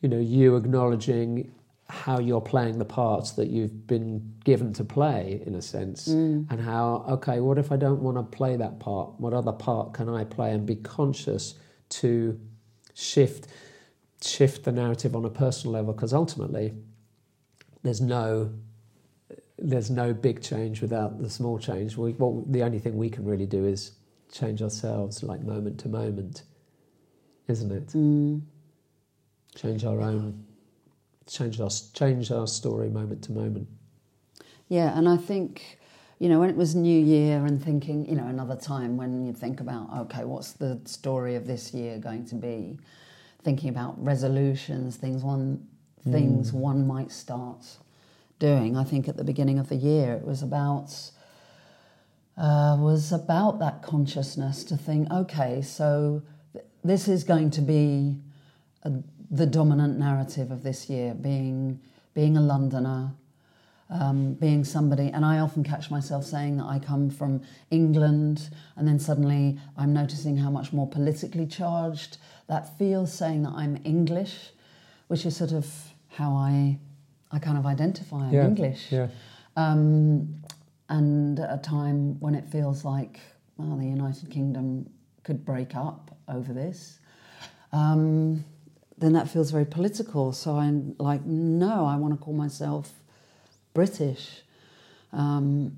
you 0.01 0.09
know, 0.09 0.19
you 0.19 0.57
acknowledging 0.57 1.53
how 1.89 2.19
you're 2.19 2.41
playing 2.41 2.79
the 2.79 2.85
parts 2.85 3.33
that 3.33 3.49
you've 3.49 3.87
been 3.87 4.35
given 4.45 4.73
to 4.73 4.85
play 4.85 5.43
in 5.47 5.55
a 5.55 5.63
sense 5.63 6.09
mm. 6.09 6.47
and 6.51 6.59
how 6.59 7.05
okay 7.07 7.39
what 7.39 7.59
if 7.59 7.71
i 7.71 7.77
don't 7.77 8.01
want 8.01 8.17
to 8.17 8.23
play 8.23 8.57
that 8.57 8.81
part 8.81 9.11
what 9.19 9.35
other 9.35 9.53
part 9.53 9.93
can 9.93 10.09
i 10.09 10.25
play 10.25 10.53
and 10.53 10.65
be 10.65 10.77
conscious 10.77 11.57
to 11.91 12.41
shift 12.95 13.49
shift 14.23 14.65
the 14.65 14.73
narrative 14.73 15.15
on 15.15 15.27
a 15.27 15.29
personal 15.29 15.75
level 15.75 15.93
because 15.93 16.15
ultimately 16.15 16.73
there's 17.83 18.01
no 18.01 18.51
there's 19.65 19.91
no 19.91 20.13
big 20.13 20.43
change 20.43 20.81
without 20.81 21.21
the 21.21 21.31
small 21.31 21.59
change 21.59 21.97
we, 21.97 22.13
well, 22.13 22.45
the 22.49 22.63
only 22.63 22.79
thing 22.79 22.97
we 22.97 23.09
can 23.09 23.25
really 23.25 23.47
do 23.47 23.65
is 23.65 23.93
change 24.33 24.63
ourselves 24.63 25.23
like 25.23 25.43
moment 25.43 25.79
to 25.79 25.89
moment 25.89 26.43
isn't 27.49 27.71
it 27.71 27.89
mm. 27.89 28.41
change 29.55 29.85
our 29.85 30.01
own 30.01 30.45
change 31.27 31.61
our 31.61 31.71
change 31.93 32.31
our 32.31 32.47
story 32.47 32.89
moment 32.89 33.23
to 33.25 33.33
moment. 33.33 33.69
Yeah, 34.69 34.97
and 34.97 35.09
I 35.09 35.17
think 35.17 35.79
you 36.19 36.29
know 36.29 36.41
when 36.41 36.51
it 36.51 36.57
was 36.57 36.75
New 36.75 36.99
Year 36.99 37.45
and 37.45 37.63
thinking 37.63 38.09
you 38.09 38.15
know 38.15 38.27
another 38.27 38.57
time 38.57 38.97
when 38.97 39.25
you 39.25 39.33
think 39.33 39.61
about 39.61 39.89
okay, 39.97 40.25
what's 40.25 40.53
the 40.53 40.81
story 40.85 41.35
of 41.35 41.47
this 41.47 41.73
year 41.73 41.99
going 41.99 42.27
to 42.27 42.35
be? 42.35 42.79
Thinking 43.43 43.71
about 43.71 44.03
resolutions, 44.03 44.97
things 44.97 45.23
one 45.23 45.67
things 46.11 46.51
mm. 46.51 46.55
one 46.55 46.87
might 46.87 47.11
start 47.11 47.65
doing. 48.49 48.77
I 48.77 48.85
think 48.85 49.09
at 49.09 49.17
the 49.17 49.25
beginning 49.25 49.59
of 49.61 49.69
the 49.69 49.77
year 49.77 50.15
it 50.15 50.25
was 50.27 50.43
about. 50.43 50.91
Uh, 52.35 52.77
was 52.79 53.13
about 53.13 53.59
that 53.59 53.83
consciousness 53.83 54.65
to 54.65 54.75
think, 54.75 55.03
okay, 55.13 55.61
so 55.61 56.23
th- 56.55 56.65
this 56.83 57.07
is 57.07 57.25
going 57.25 57.51
to 57.51 57.61
be 57.61 58.17
a, 58.85 58.91
the 59.31 59.45
dominant 59.45 59.99
narrative 59.99 60.51
of 60.51 60.63
this 60.63 60.89
year, 60.89 61.13
being 61.13 61.79
being 62.15 62.39
a 62.39 62.41
Londoner, 62.41 63.13
um, 63.91 64.33
being 64.35 64.65
somebody, 64.65 65.09
and 65.09 65.25
I 65.27 65.41
often 65.41 65.63
catch 65.63 65.91
myself 65.91 66.25
saying 66.25 66.57
that 66.57 66.65
I 66.65 66.79
come 66.79 67.11
from 67.11 67.43
England, 67.71 68.49
and 68.77 68.89
then 68.89 68.99
suddenly 68.99 69.59
I'm 69.77 69.93
noticing 69.93 70.39
how 70.39 70.51
much 70.51 70.73
more 70.73 70.89
politically 70.89 71.47
charged 71.47 72.17
that 72.49 72.79
feels, 72.79 73.13
saying 73.13 73.43
that 73.43 73.53
I'm 73.55 73.79
English, 73.85 74.53
which 75.09 75.27
is 75.27 75.37
sort 75.37 75.53
of 75.53 75.67
how 76.09 76.33
I 76.33 76.79
I 77.33 77.39
kind 77.39 77.57
of 77.59 77.67
identify. 77.67 78.27
I'm 78.27 78.33
yeah, 78.33 78.47
English, 78.47 78.93
yeah. 78.93 79.09
Um, 79.57 80.43
and 80.89 81.39
at 81.39 81.53
a 81.53 81.59
time 81.59 82.21
when 82.21 82.35
it 82.35 82.47
feels 82.47 82.85
like 82.85 83.21
well, 83.57 83.77
the 83.77 83.87
United 83.87 84.31
Kingdom 84.31 84.91
could 85.23 85.45
break 85.45 85.75
up 85.75 86.17
over 86.29 86.53
this. 86.53 86.99
Um, 87.73 88.45
then 88.99 89.13
that 89.15 89.29
feels 89.29 89.51
very 89.51 89.65
political. 89.65 90.33
So 90.33 90.57
I'm 90.57 90.95
like, 90.99 91.25
no, 91.25 91.87
I 91.87 91.97
want 91.97 92.15
to 92.15 92.23
call 92.23 92.35
myself 92.35 92.93
British. 93.75 94.43
Um, 95.13 95.77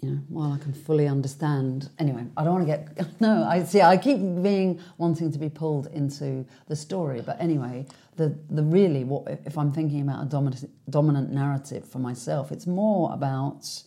you 0.00 0.10
know, 0.10 0.18
while 0.28 0.52
I 0.52 0.58
can 0.58 0.72
fully 0.72 1.06
understand. 1.06 1.88
Anyway, 1.98 2.24
I 2.36 2.42
don't 2.42 2.54
want 2.54 2.66
to 2.66 2.94
get 2.96 3.20
no. 3.20 3.44
I 3.44 3.62
see. 3.62 3.80
I 3.80 3.96
keep 3.96 4.18
being 4.42 4.80
wanting 4.98 5.30
to 5.32 5.38
be 5.38 5.48
pulled 5.48 5.86
into 5.86 6.44
the 6.66 6.74
story, 6.74 7.22
but 7.24 7.40
anyway, 7.40 7.86
the 8.16 8.36
the 8.50 8.62
really 8.62 9.04
what 9.04 9.40
if 9.46 9.56
I'm 9.56 9.72
thinking 9.72 10.02
about 10.02 10.22
a 10.22 10.28
dominant 10.28 10.70
dominant 10.90 11.32
narrative 11.32 11.88
for 11.88 11.98
myself, 11.98 12.52
it's 12.52 12.66
more 12.66 13.12
about. 13.12 13.82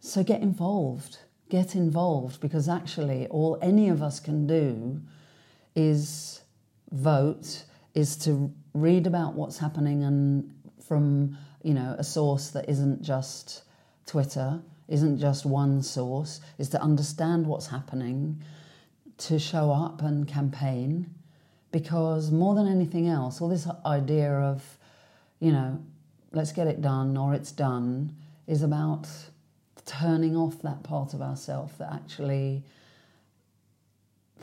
So 0.00 0.24
get 0.24 0.40
involved, 0.40 1.18
get 1.50 1.74
involved, 1.74 2.40
because 2.40 2.68
actually, 2.68 3.26
all 3.28 3.58
any 3.60 3.88
of 3.90 4.02
us 4.02 4.18
can 4.18 4.46
do 4.46 5.00
is 5.76 6.42
vote 6.90 7.64
is 7.94 8.16
to 8.16 8.52
read 8.72 9.06
about 9.06 9.34
what's 9.34 9.58
happening 9.58 10.02
and 10.04 10.52
from 10.86 11.36
you 11.62 11.74
know 11.74 11.94
a 11.98 12.04
source 12.04 12.48
that 12.50 12.68
isn't 12.68 13.02
just 13.02 13.62
Twitter, 14.06 14.60
isn't 14.88 15.18
just 15.18 15.46
one 15.46 15.82
source, 15.82 16.40
is 16.58 16.68
to 16.70 16.80
understand 16.82 17.46
what's 17.46 17.68
happening, 17.68 18.42
to 19.18 19.38
show 19.38 19.70
up 19.70 20.02
and 20.02 20.26
campaign, 20.26 21.14
because 21.72 22.30
more 22.30 22.54
than 22.54 22.66
anything 22.66 23.08
else, 23.08 23.40
all 23.40 23.48
this 23.48 23.66
idea 23.84 24.32
of 24.32 24.76
you 25.38 25.52
know 25.52 25.82
let's 26.32 26.52
get 26.52 26.66
it 26.66 26.80
done 26.80 27.16
or 27.16 27.34
it's 27.34 27.52
done 27.52 28.14
is 28.46 28.62
about 28.62 29.08
turning 29.86 30.36
off 30.36 30.62
that 30.62 30.82
part 30.82 31.14
of 31.14 31.22
ourself 31.22 31.76
that 31.78 31.92
actually 31.92 32.62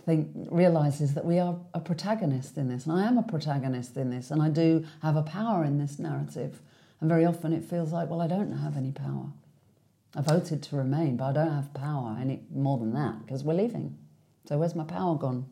think 0.05 0.29
realizes 0.49 1.13
that 1.13 1.25
we 1.25 1.39
are 1.39 1.57
a 1.73 1.79
protagonist 1.79 2.57
in 2.57 2.69
this. 2.69 2.85
And 2.85 2.93
I 2.93 3.07
am 3.07 3.17
a 3.17 3.23
protagonist 3.23 3.97
in 3.97 4.09
this 4.09 4.31
and 4.31 4.41
I 4.41 4.49
do 4.49 4.85
have 5.01 5.15
a 5.15 5.21
power 5.21 5.63
in 5.63 5.77
this 5.77 5.99
narrative. 5.99 6.59
And 6.99 7.09
very 7.09 7.25
often 7.25 7.53
it 7.53 7.63
feels 7.63 7.91
like 7.91 8.09
well 8.09 8.21
I 8.21 8.27
don't 8.27 8.51
have 8.57 8.77
any 8.77 8.91
power. 8.91 9.27
I 10.15 10.21
voted 10.21 10.63
to 10.63 10.75
remain 10.75 11.17
but 11.17 11.25
I 11.25 11.33
don't 11.33 11.53
have 11.53 11.73
power 11.73 12.17
any 12.19 12.41
more 12.53 12.77
than 12.77 12.93
that 12.93 13.25
because 13.25 13.43
we're 13.43 13.53
leaving. 13.53 13.97
So 14.47 14.57
where's 14.57 14.75
my 14.75 14.85
power 14.85 15.15
gone 15.15 15.45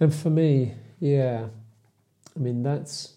and 0.00 0.14
for 0.14 0.30
me 0.30 0.74
yeah 0.98 1.46
I 2.34 2.38
mean 2.38 2.62
that's 2.62 3.14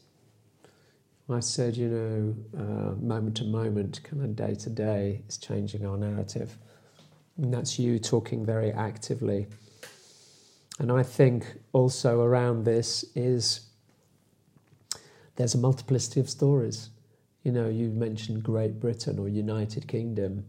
I 1.34 1.40
said, 1.40 1.76
you 1.76 1.88
know, 1.88 2.36
uh, 2.58 2.96
moment 3.02 3.38
to 3.38 3.46
moment, 3.46 4.02
kind 4.04 4.24
of 4.24 4.36
day 4.36 4.56
to 4.56 4.70
day, 4.70 5.24
is 5.28 5.38
changing 5.38 5.86
our 5.86 5.98
narrative. 5.98 6.58
And 7.38 7.54
that's 7.54 7.80
you 7.80 7.98
talking 7.98 8.46
very 8.46 8.72
actively. 8.72 9.48
And 10.80 10.92
I 10.92 11.02
think 11.04 11.46
also 11.72 12.22
around 12.22 12.66
this 12.66 13.04
is 13.16 13.62
there's 15.36 15.56
a 15.56 15.58
multiplicity 15.58 16.20
of 16.20 16.30
stories. 16.30 16.90
You 17.44 17.52
know, 17.52 17.68
you 17.68 17.90
mentioned 17.90 18.44
Great 18.44 18.80
Britain 18.80 19.18
or 19.18 19.28
United 19.28 19.88
Kingdom. 19.88 20.46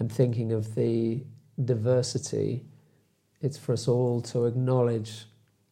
I'm 0.00 0.08
thinking 0.08 0.52
of 0.52 0.74
the 0.74 1.24
diversity. 1.64 2.64
It's 3.40 3.56
for 3.56 3.72
us 3.72 3.88
all 3.88 4.20
to 4.22 4.44
acknowledge 4.44 5.26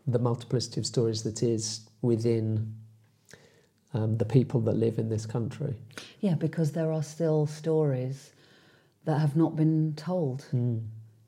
the 0.06 0.18
multiplicity 0.18 0.80
of 0.80 0.86
stories 0.86 1.22
that 1.22 1.42
is 1.42 1.88
within 2.02 2.74
um, 3.94 4.16
the 4.16 4.24
people 4.24 4.60
that 4.60 4.76
live 4.76 4.98
in 4.98 5.08
this 5.08 5.26
country. 5.26 5.74
Yeah, 6.20 6.34
because 6.34 6.72
there 6.72 6.92
are 6.92 7.02
still 7.02 7.46
stories 7.46 8.32
that 9.04 9.18
have 9.18 9.36
not 9.36 9.56
been 9.56 9.94
told 9.96 10.46
mm. 10.52 10.80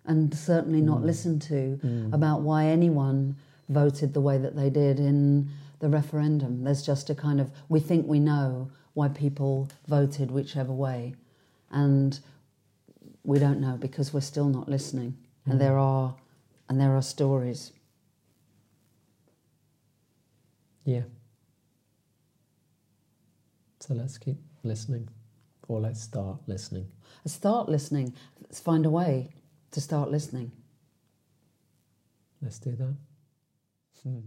and 0.06 0.34
certainly 0.36 0.80
not 0.80 1.00
mm. 1.00 1.04
listened 1.04 1.42
to 1.42 1.78
mm. 1.84 2.12
about 2.12 2.40
why 2.40 2.66
anyone 2.66 3.36
voted 3.68 4.14
the 4.14 4.20
way 4.20 4.38
that 4.38 4.56
they 4.56 4.70
did 4.70 4.98
in 4.98 5.48
the 5.80 5.88
referendum. 5.88 6.64
There's 6.64 6.84
just 6.84 7.10
a 7.10 7.14
kind 7.14 7.40
of, 7.40 7.50
we 7.68 7.80
think 7.80 8.06
we 8.06 8.20
know 8.20 8.70
why 8.94 9.08
people 9.08 9.68
voted 9.88 10.30
whichever 10.30 10.72
way. 10.72 11.14
And 11.70 12.18
we 13.24 13.38
don't 13.38 13.60
know 13.60 13.76
because 13.76 14.12
we're 14.14 14.20
still 14.20 14.48
not 14.48 14.68
listening. 14.68 15.16
And 15.46 15.60
there 15.60 15.78
are 15.78 16.14
and 16.68 16.80
there 16.80 16.96
are 16.96 17.02
stories. 17.02 17.72
Yeah. 20.84 21.02
So 23.80 23.94
let's 23.94 24.18
keep 24.18 24.36
listening, 24.62 25.08
or 25.68 25.80
let's 25.80 26.00
start 26.00 26.38
listening. 26.46 26.88
Start 27.26 27.68
listening. 27.68 28.14
Let's 28.40 28.60
find 28.60 28.86
a 28.86 28.90
way 28.90 29.34
to 29.72 29.80
start 29.80 30.10
listening. 30.10 30.52
Let's 32.40 32.58
do 32.58 32.72
that. 32.76 32.96
Hmm. 34.02 34.20